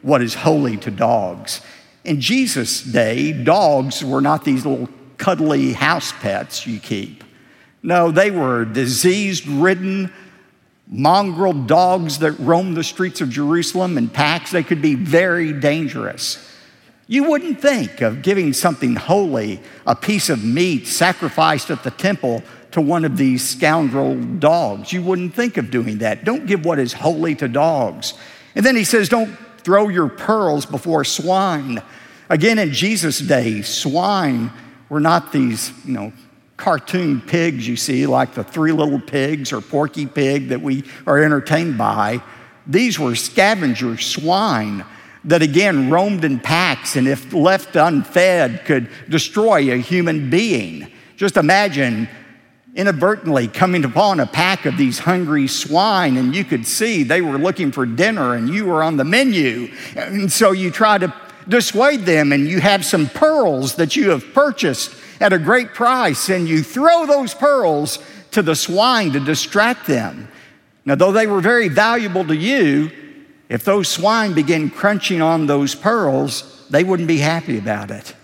what 0.01 0.21
is 0.21 0.33
holy 0.33 0.77
to 0.77 0.91
dogs? 0.91 1.61
In 2.03 2.19
Jesus' 2.21 2.81
day, 2.81 3.31
dogs 3.31 4.03
were 4.03 4.21
not 4.21 4.43
these 4.43 4.65
little 4.65 4.89
cuddly 5.17 5.73
house 5.73 6.11
pets 6.11 6.67
you 6.67 6.79
keep. 6.79 7.23
No, 7.81 8.11
they 8.11 8.31
were 8.31 8.65
disease 8.65 9.47
ridden, 9.47 10.11
mongrel 10.87 11.53
dogs 11.53 12.19
that 12.19 12.33
roamed 12.33 12.77
the 12.77 12.83
streets 12.83 13.21
of 13.21 13.29
Jerusalem 13.29 13.97
in 13.97 14.09
packs. 14.09 14.51
They 14.51 14.63
could 14.63 14.81
be 14.81 14.95
very 14.95 15.53
dangerous. 15.53 16.41
You 17.07 17.29
wouldn't 17.29 17.61
think 17.61 18.01
of 18.01 18.21
giving 18.21 18.53
something 18.53 18.95
holy, 18.95 19.59
a 19.85 19.95
piece 19.95 20.29
of 20.29 20.43
meat 20.43 20.87
sacrificed 20.87 21.69
at 21.69 21.83
the 21.83 21.91
temple, 21.91 22.43
to 22.71 22.81
one 22.81 23.05
of 23.05 23.15
these 23.15 23.47
scoundrel 23.47 24.15
dogs. 24.21 24.91
You 24.91 25.01
wouldn't 25.01 25.33
think 25.33 25.55
of 25.55 25.71
doing 25.71 25.99
that. 25.99 26.25
Don't 26.25 26.45
give 26.45 26.65
what 26.65 26.77
is 26.77 26.91
holy 26.91 27.33
to 27.35 27.47
dogs. 27.47 28.15
And 28.53 28.65
then 28.65 28.75
he 28.75 28.83
says, 28.83 29.07
Don't 29.07 29.37
throw 29.59 29.87
your 29.87 30.09
pearls 30.09 30.65
before 30.65 31.05
swine. 31.05 31.81
Again, 32.29 32.59
in 32.59 32.73
Jesus' 32.73 33.19
day, 33.19 33.61
swine 33.61 34.51
were 34.89 34.99
not 34.99 35.31
these, 35.31 35.71
you 35.85 35.93
know, 35.93 36.13
cartoon 36.57 37.21
pigs 37.21 37.67
you 37.67 37.75
see, 37.75 38.05
like 38.07 38.33
the 38.33 38.43
three 38.43 38.71
little 38.71 38.99
pigs 38.99 39.51
or 39.51 39.61
Porky 39.61 40.05
Pig 40.05 40.49
that 40.49 40.61
we 40.61 40.83
are 41.05 41.21
entertained 41.21 41.77
by. 41.77 42.21
These 42.67 42.97
were 42.97 43.15
scavenger 43.15 43.97
swine 43.97 44.85
that 45.25 45.41
again 45.41 45.89
roamed 45.89 46.23
in 46.23 46.39
packs 46.39 46.95
and, 46.95 47.07
if 47.07 47.33
left 47.33 47.75
unfed, 47.75 48.65
could 48.65 48.89
destroy 49.09 49.73
a 49.73 49.77
human 49.77 50.29
being. 50.29 50.91
Just 51.17 51.37
imagine 51.37 52.07
inadvertently 52.75 53.47
coming 53.47 53.85
upon 53.85 54.19
a 54.19 54.25
pack 54.25 54.65
of 54.65 54.77
these 54.77 54.99
hungry 54.99 55.47
swine, 55.47 56.17
and 56.17 56.35
you 56.35 56.43
could 56.43 56.67
see 56.67 57.03
they 57.03 57.21
were 57.21 57.37
looking 57.37 57.71
for 57.71 57.85
dinner 57.85 58.35
and 58.35 58.49
you 58.49 58.65
were 58.65 58.83
on 58.83 58.97
the 58.97 59.03
menu. 59.03 59.71
And 59.95 60.31
so 60.31 60.51
you 60.51 60.71
try 60.71 60.97
to 60.97 61.13
dissuade 61.47 62.01
them, 62.01 62.31
and 62.31 62.47
you 62.47 62.59
have 62.59 62.83
some 62.83 63.07
pearls 63.07 63.75
that 63.75 63.95
you 63.95 64.09
have 64.09 64.33
purchased 64.33 64.95
at 65.19 65.33
a 65.33 65.39
great 65.39 65.73
price, 65.73 66.29
and 66.29 66.47
you 66.47 66.63
throw 66.63 67.05
those 67.05 67.33
pearls 67.33 67.99
to 68.31 68.41
the 68.41 68.55
swine 68.55 69.11
to 69.11 69.19
distract 69.19 69.87
them. 69.87 70.27
Now, 70.85 70.95
though 70.95 71.11
they 71.11 71.27
were 71.27 71.41
very 71.41 71.67
valuable 71.67 72.25
to 72.25 72.35
you, 72.35 72.91
if 73.49 73.63
those 73.63 73.87
swine 73.87 74.33
begin 74.33 74.69
crunching 74.69 75.21
on 75.21 75.47
those 75.47 75.75
pearls, 75.75 76.65
they 76.69 76.83
wouldn't 76.83 77.07
be 77.07 77.17
happy 77.17 77.57
about 77.57 77.91
it. 77.91 78.15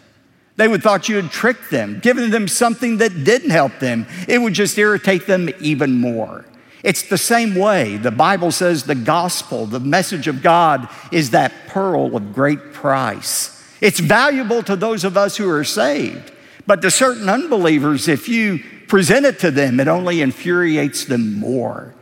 They 0.57 0.67
would 0.67 0.83
thought 0.83 1.09
you 1.09 1.15
had 1.15 1.31
tricked 1.31 1.71
them, 1.71 1.99
given 1.99 2.29
them 2.29 2.47
something 2.47 2.97
that 2.97 3.23
didn't 3.23 3.51
help 3.51 3.79
them. 3.79 4.05
It 4.27 4.39
would 4.39 4.53
just 4.53 4.77
irritate 4.77 5.25
them 5.25 5.49
even 5.59 5.99
more. 5.99 6.45
It's 6.83 7.07
the 7.07 7.17
same 7.17 7.55
way. 7.55 7.97
The 7.97 8.11
Bible 8.11 8.51
says 8.51 8.83
the 8.83 8.95
gospel, 8.95 9.65
the 9.65 9.79
message 9.79 10.27
of 10.27 10.41
God, 10.41 10.89
is 11.11 11.29
that 11.29 11.53
pearl 11.67 12.15
of 12.15 12.33
great 12.33 12.73
price. 12.73 13.57
It's 13.81 13.99
valuable 13.99 14.63
to 14.63 14.75
those 14.75 15.03
of 15.03 15.17
us 15.17 15.37
who 15.37 15.49
are 15.49 15.63
saved. 15.63 16.31
But 16.67 16.81
to 16.81 16.91
certain 16.91 17.29
unbelievers, 17.29 18.07
if 18.07 18.27
you 18.27 18.63
present 18.87 19.25
it 19.25 19.39
to 19.39 19.51
them, 19.51 19.79
it 19.79 19.87
only 19.87 20.21
infuriates 20.21 21.05
them 21.05 21.39
more. 21.39 21.93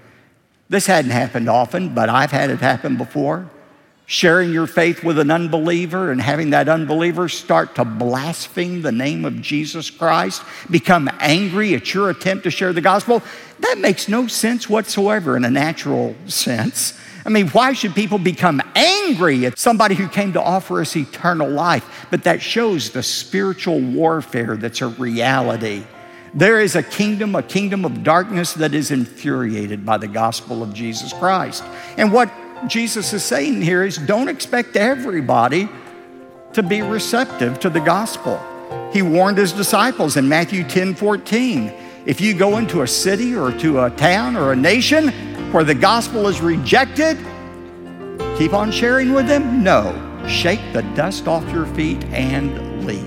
This 0.70 0.86
hadn't 0.86 1.12
happened 1.12 1.50
often, 1.50 1.94
but 1.94 2.10
I've 2.10 2.32
had 2.32 2.50
it 2.50 2.60
happen 2.60 2.96
before. 2.96 3.50
Sharing 4.06 4.52
your 4.52 4.66
faith 4.66 5.04
with 5.04 5.20
an 5.20 5.30
unbeliever 5.30 6.12
and 6.12 6.20
having 6.20 6.50
that 6.50 6.68
unbeliever 6.68 7.30
start 7.30 7.76
to 7.76 7.86
blaspheme 7.86 8.82
the 8.82 8.92
name 8.92 9.24
of 9.24 9.40
Jesus 9.40 9.92
Christ, 9.92 10.42
become 10.70 11.10
angry 11.20 11.76
at 11.76 11.94
your 11.94 12.10
attempt 12.10 12.44
to 12.46 12.52
share 12.52 12.74
the 12.74 12.82
gospel, 12.82 13.22
that 13.60 13.78
makes 13.78 14.08
no 14.08 14.26
sense 14.26 14.68
whatsoever 14.68 15.38
in 15.38 15.46
a 15.46 15.52
natural 15.52 16.16
sense. 16.26 17.00
I 17.26 17.30
mean, 17.30 17.50
why 17.50 17.74
should 17.74 17.94
people 17.94 18.18
become 18.18 18.62
angry 19.10 19.46
at 19.46 19.58
somebody 19.58 19.96
who 19.96 20.08
came 20.08 20.34
to 20.34 20.42
offer 20.42 20.82
us 20.82 20.96
eternal 20.96 21.50
life? 21.50 22.08
But 22.10 22.24
that 22.24 22.42
shows 22.42 22.92
the 22.92 23.04
spiritual 23.04 23.80
warfare 23.80 24.56
that's 24.56 24.82
a 24.82 24.88
reality. 24.88 25.84
There 26.34 26.60
is 26.60 26.76
a 26.76 26.84
kingdom, 26.84 27.36
a 27.36 27.44
kingdom 27.44 27.86
of 27.86 28.04
darkness 28.04 28.54
that 28.56 28.74
is 28.74 28.92
infuriated 28.92 29.86
by 29.86 29.98
the 29.98 30.08
gospel 30.08 30.62
of 30.62 30.74
Jesus 30.74 31.12
Christ. 31.14 31.64
And 31.98 32.14
what 32.14 32.32
Jesus 32.68 33.14
is 33.14 33.24
saying 33.24 33.62
here 33.62 33.84
is 33.84 33.98
don't 33.98 34.28
expect 34.28 34.76
everybody 34.76 35.68
to 36.54 36.62
be 36.62 36.82
receptive 36.82 37.60
to 37.60 37.70
the 37.70 37.80
gospel. 37.80 38.40
He 38.92 39.02
warned 39.02 39.38
his 39.38 39.54
disciples 39.54 40.18
in 40.18 40.28
Matthew 40.28 40.64
10 40.64 40.96
14. 40.96 41.74
If 42.06 42.22
you 42.22 42.34
go 42.34 42.58
into 42.58 42.82
a 42.82 42.88
city 42.88 43.36
or 43.36 43.52
to 43.60 43.86
a 43.86 43.90
town 43.92 44.36
or 44.36 44.52
a 44.52 44.56
nation 44.56 45.10
where 45.52 45.64
the 45.64 45.76
gospel 45.76 46.28
is 46.28 46.42
rejected, 46.42 47.18
keep 48.40 48.54
on 48.54 48.72
sharing 48.72 49.12
with 49.12 49.28
them? 49.28 49.62
No. 49.62 49.94
Shake 50.26 50.62
the 50.72 50.84
dust 50.96 51.28
off 51.28 51.44
your 51.52 51.66
feet 51.66 52.02
and 52.06 52.86
leave. 52.86 53.06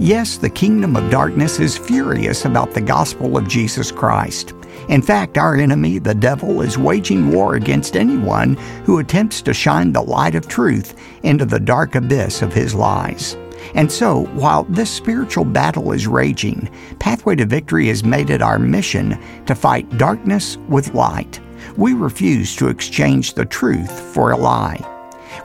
Yes, 0.00 0.36
the 0.36 0.50
kingdom 0.50 0.94
of 0.94 1.10
darkness 1.10 1.58
is 1.58 1.76
furious 1.76 2.44
about 2.44 2.72
the 2.72 2.80
gospel 2.80 3.36
of 3.36 3.48
Jesus 3.48 3.90
Christ. 3.90 4.52
In 4.88 5.02
fact, 5.02 5.36
our 5.36 5.56
enemy, 5.56 5.98
the 5.98 6.14
devil, 6.14 6.62
is 6.62 6.78
waging 6.78 7.32
war 7.32 7.56
against 7.56 7.96
anyone 7.96 8.54
who 8.84 9.00
attempts 9.00 9.42
to 9.42 9.52
shine 9.52 9.92
the 9.92 10.02
light 10.02 10.36
of 10.36 10.46
truth 10.46 10.94
into 11.24 11.44
the 11.44 11.58
dark 11.58 11.96
abyss 11.96 12.40
of 12.40 12.52
his 12.52 12.72
lies. 12.72 13.36
And 13.74 13.90
so, 13.90 14.26
while 14.34 14.62
this 14.64 14.90
spiritual 14.90 15.44
battle 15.44 15.90
is 15.90 16.06
raging, 16.06 16.70
Pathway 17.00 17.34
to 17.36 17.46
Victory 17.46 17.88
has 17.88 18.04
made 18.04 18.30
it 18.30 18.42
our 18.42 18.60
mission 18.60 19.18
to 19.46 19.56
fight 19.56 19.98
darkness 19.98 20.56
with 20.68 20.94
light. 20.94 21.40
We 21.76 21.92
refuse 21.92 22.54
to 22.56 22.68
exchange 22.68 23.34
the 23.34 23.44
truth 23.44 23.90
for 24.14 24.30
a 24.30 24.36
lie. 24.36 24.80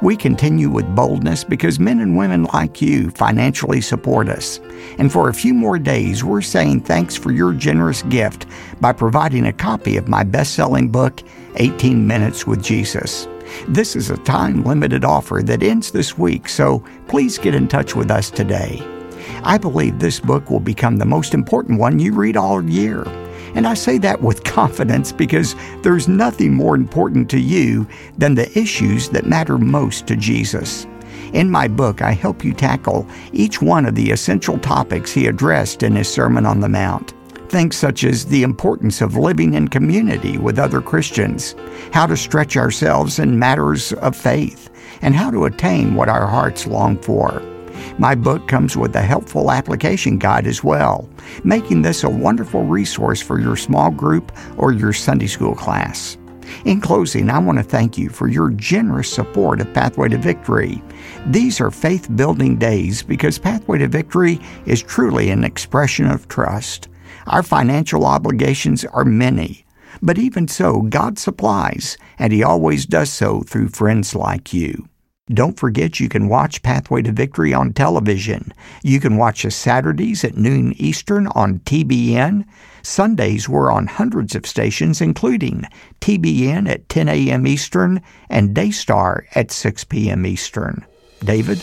We 0.04 0.16
continue 0.16 0.70
with 0.70 0.96
boldness 0.96 1.44
because 1.44 1.80
men 1.80 2.02
and 2.02 2.16
women 2.16 2.44
like 2.54 2.84
you 2.84 3.10
financially 3.10 3.82
support 3.82 4.30
us. 4.30 4.60
And 5.00 5.12
for 5.12 5.30
a 5.30 5.34
few 5.34 5.56
more 5.56 5.80
days, 5.80 6.24
we're 6.24 6.42
saying 6.42 6.82
thanks 6.82 7.16
for 7.16 7.32
your 7.32 7.54
generous 7.54 8.04
gift 8.04 8.46
by 8.80 8.94
providing 8.94 9.48
a 9.48 9.54
copy 9.54 9.98
of 9.98 10.08
my 10.08 10.24
best 10.24 10.54
selling 10.54 10.90
book, 10.90 11.24
18 11.56 12.06
Minutes 12.06 12.46
with 12.46 12.64
Jesus. 12.64 13.28
This 13.68 13.96
is 13.96 14.12
a 14.12 14.18
time 14.18 14.64
limited 14.64 15.04
offer 15.04 15.42
that 15.46 15.64
ends 15.64 15.90
this 15.90 16.16
week, 16.16 16.48
so 16.48 16.86
please 17.08 17.40
get 17.40 17.56
in 17.56 17.68
touch 17.68 17.96
with 17.96 18.12
us 18.12 18.30
today. 18.30 18.80
I 19.44 19.58
believe 19.58 19.98
this 19.98 20.20
book 20.20 20.52
will 20.52 20.60
become 20.60 20.98
the 20.98 21.06
most 21.06 21.34
important 21.34 21.80
one 21.80 21.98
you 21.98 22.14
read 22.14 22.38
all 22.38 22.64
year. 22.64 23.04
And 23.56 23.68
I 23.68 23.74
say 23.74 23.98
that 24.00 24.22
with 24.22 24.44
confidence 24.44 25.12
because 25.12 25.56
there's 25.82 26.08
nothing 26.08 26.54
more 26.54 26.76
important 26.76 27.30
to 27.32 27.40
you 27.40 27.88
than 28.18 28.36
the 28.36 28.58
issues 28.58 29.10
that 29.10 29.26
matter 29.26 29.58
most 29.58 30.08
to 30.08 30.16
Jesus. 30.16 30.86
In 31.34 31.52
my 31.52 31.68
book, 31.68 32.02
I 32.02 32.12
help 32.12 32.44
you 32.44 32.54
tackle 32.54 33.08
each 33.34 33.62
one 33.62 33.86
of 33.86 33.96
the 33.96 34.12
essential 34.12 34.58
topics 34.58 35.12
he 35.12 35.28
addressed 35.28 35.84
in 35.84 35.96
his 35.96 36.08
Sermon 36.08 36.46
on 36.46 36.60
the 36.60 36.70
Mount. 36.70 37.14
Things 37.50 37.76
such 37.76 38.04
as 38.04 38.26
the 38.26 38.44
importance 38.44 39.02
of 39.02 39.16
living 39.16 39.54
in 39.54 39.68
community 39.68 40.38
with 40.38 40.60
other 40.60 40.82
Christians, 40.82 41.56
how 41.92 42.06
to 42.06 42.18
stretch 42.18 42.58
ourselves 42.58 43.20
in 43.20 43.40
matters 43.40 43.94
of 43.94 44.16
faith, 44.16 44.70
and 45.02 45.16
how 45.16 45.32
to 45.32 45.46
attain 45.46 45.96
what 45.96 46.10
our 46.10 46.28
hearts 46.28 46.68
long 46.68 46.98
for. 47.00 47.42
My 47.98 48.16
book 48.16 48.48
comes 48.48 48.78
with 48.78 48.96
a 48.96 49.02
helpful 49.02 49.52
application 49.52 50.18
guide 50.18 50.48
as 50.48 50.64
well, 50.64 51.10
making 51.44 51.82
this 51.82 52.04
a 52.04 52.10
wonderful 52.10 52.64
resource 52.64 53.22
for 53.22 53.40
your 53.40 53.56
small 53.56 53.92
group 53.92 54.32
or 54.58 54.72
your 54.72 54.94
Sunday 54.94 55.28
school 55.28 55.56
class. 55.56 56.18
In 56.66 56.82
closing, 56.82 57.30
I 57.30 57.40
want 57.40 57.58
to 57.58 57.64
thank 57.64 57.98
you 57.98 58.10
for 58.10 58.28
your 58.28 58.50
generous 58.50 59.12
support 59.12 59.62
of 59.62 59.74
Pathway 59.74 60.10
to 60.10 60.18
Victory. 60.18 60.82
These 61.28 61.62
are 61.62 61.72
faith 61.72 62.16
building 62.16 62.58
days 62.58 63.04
because 63.04 63.38
Pathway 63.38 63.80
to 63.80 63.88
Victory 63.88 64.40
is 64.66 64.82
truly 64.82 65.30
an 65.30 65.44
expression 65.44 66.06
of 66.06 66.28
trust. 66.28 66.90
Our 67.28 67.44
financial 67.44 68.06
obligations 68.06 68.84
are 68.86 69.06
many, 69.06 69.66
but 70.02 70.18
even 70.18 70.48
so, 70.48 70.82
God 70.82 71.20
supplies, 71.20 71.98
and 72.18 72.34
He 72.34 72.44
always 72.44 72.86
does 72.86 73.12
so 73.12 73.42
through 73.42 73.70
friends 73.70 74.16
like 74.16 74.54
you. 74.54 74.90
Don't 75.32 75.60
forget 75.60 76.00
you 76.00 76.10
can 76.10 76.28
watch 76.28 76.64
Pathway 76.64 77.04
to 77.04 77.12
Victory 77.12 77.54
on 77.54 77.74
television. 77.74 78.52
You 78.84 79.00
can 79.00 79.18
watch 79.18 79.46
us 79.46 79.56
Saturdays 79.56 80.24
at 80.24 80.38
noon 80.38 80.74
Eastern 80.78 81.28
on 81.28 81.60
TBN. 81.60 82.46
Sundays 82.82 83.48
we're 83.48 83.72
on 83.72 83.86
hundreds 83.86 84.34
of 84.36 84.48
stations, 84.48 85.02
including 85.02 85.66
TBN 86.02 86.68
at 86.68 86.90
10 86.90 87.10
a.m. 87.10 87.46
Eastern 87.46 88.02
and 88.30 88.56
Daystar 88.56 89.26
at 89.36 89.52
6 89.52 89.84
p.m. 89.84 90.26
Eastern. 90.26 90.86
David? 91.24 91.60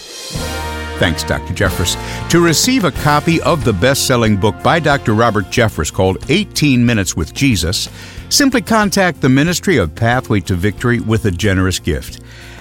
Thanks, 0.98 1.24
Dr. 1.24 1.52
Jeffress. 1.52 1.96
To 2.30 2.40
receive 2.40 2.84
a 2.84 2.90
copy 2.90 3.40
of 3.42 3.64
the 3.64 3.72
best 3.72 4.06
selling 4.06 4.36
book 4.36 4.54
by 4.62 4.80
Dr. 4.80 5.12
Robert 5.12 5.46
Jeffress 5.46 5.92
called 5.92 6.24
18 6.30 6.86
Minutes 6.86 7.16
with 7.16 7.34
Jesus, 7.34 7.90
simply 8.30 8.62
contact 8.62 9.20
the 9.20 9.28
Ministry 9.28 9.76
of 9.76 9.94
Pathway 9.94 10.40
to 10.40 10.54
Victory 10.54 11.00
with 11.00 11.26
a 11.26 11.30
generous 11.30 11.78
gift. 11.78 12.20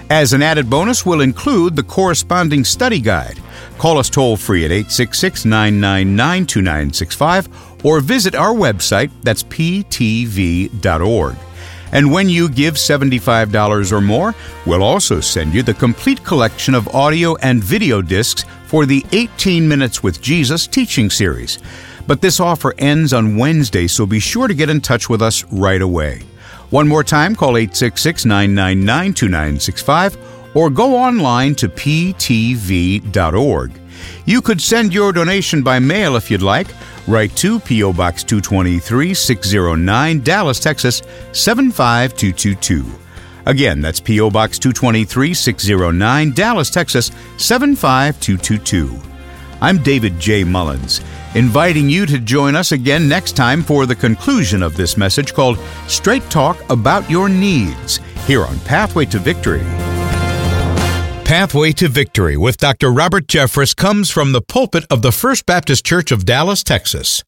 As 0.10 0.34
an 0.34 0.44
added 0.44 0.70
bonus, 0.70 1.04
we'll 1.04 1.22
include 1.22 1.76
the 1.76 1.82
corresponding 1.82 2.63
study 2.63 3.00
guide. 3.00 3.39
Call 3.80 3.98
us 3.98 4.10
toll 4.10 4.38
free 4.38 4.63
at 4.63 4.72
866 4.72 5.46
999 5.46 6.46
2965 6.46 7.86
or 7.86 8.00
visit 8.02 8.36
our 8.36 8.54
website, 8.54 9.10
that's 9.24 9.44
ptv.org. 9.44 11.36
And 11.91 12.12
when 12.12 12.30
you 12.30 12.50
give 12.50 12.76
$75 12.76 13.91
or 13.91 14.02
more, 14.02 14.36
we'll 14.65 14.84
also 14.84 15.20
send 15.20 15.54
you 15.54 15.63
the 15.63 15.74
complete 15.74 16.24
collection 16.24 16.76
of 16.76 16.88
audio 16.89 17.36
and 17.38 17.63
video 17.63 18.02
discs 18.02 18.46
for 18.68 18.86
the 18.86 19.04
18 19.12 19.68
Minutes 19.68 20.04
with 20.04 20.22
Jesus 20.22 20.68
teaching 20.68 21.10
series. 21.10 21.58
But 22.06 22.22
this 22.22 22.39
offer 22.39 22.76
ends 22.78 23.13
on 23.13 23.38
Wednesday, 23.38 23.88
so 23.88 24.06
be 24.06 24.20
sure 24.20 24.48
to 24.48 24.54
get 24.54 24.70
in 24.70 24.82
touch 24.82 25.10
with 25.10 25.22
us 25.22 25.44
right 25.46 25.82
away. 25.82 26.22
One 26.71 26.88
more 26.88 27.04
time, 27.04 27.36
call 27.36 27.58
866 27.58 28.25
999 28.25 29.13
2965 29.13 30.17
or 30.56 30.69
go 30.69 30.95
online 30.95 31.54
to 31.56 31.67
ptv.org. 31.69 33.01
You 34.25 34.41
could 34.41 34.62
send 34.62 34.93
your 34.93 35.12
donation 35.12 35.62
by 35.63 35.80
mail 35.80 36.15
if 36.15 36.32
you'd 36.32 36.41
like. 36.41 36.67
Write 37.08 37.36
to 37.38 37.60
P.O. 37.60 37.93
Box 37.93 38.23
223 38.23 39.13
609, 39.13 40.21
Dallas, 40.21 40.60
Texas 40.60 41.01
75222. 41.34 42.86
Again, 43.45 43.80
that's 43.80 43.99
P.O. 43.99 44.32
Box 44.32 44.58
223 44.58 45.34
609, 45.34 46.32
Dallas, 46.32 46.69
Texas 46.71 47.12
75222. 47.38 48.99
I'm 49.62 49.78
David 49.84 50.19
J. 50.19 50.43
Mullins, 50.43 51.01
inviting 51.36 51.89
you 51.89 52.06
to 52.06 52.17
join 52.17 52.56
us 52.56 52.71
again 52.71 53.08
next 53.08 53.34
time 53.34 53.62
for 53.62 53.86
the 53.86 53.95
conclusion 53.95 54.63
of 54.63 54.76
this 54.76 54.98
message 54.98 55.34
called 55.34 55.60
Straight 55.88 56.24
Talk 56.30 56.58
About 56.69 57.10
Your 57.10 57.30
Needs 57.30 57.98
here 58.26 58.45
on 58.45 58.60
Pathway 58.62 59.06
to 59.06 59.19
Victory. 59.19 59.63
Pathway 61.26 61.71
to 61.74 61.88
Victory 61.88 62.38
with 62.38 62.58
Dr. 62.58 62.91
Robert 62.91 63.28
Jeffress 63.28 63.76
comes 63.76 64.12
from 64.12 64.32
the 64.32 64.41
pulpit 64.41 64.86
of 64.89 65.02
the 65.02 65.12
First 65.12 65.45
Baptist 65.45 65.86
Church 65.86 66.12
of 66.12 66.26
Dallas, 66.26 66.63
Texas. 66.63 67.24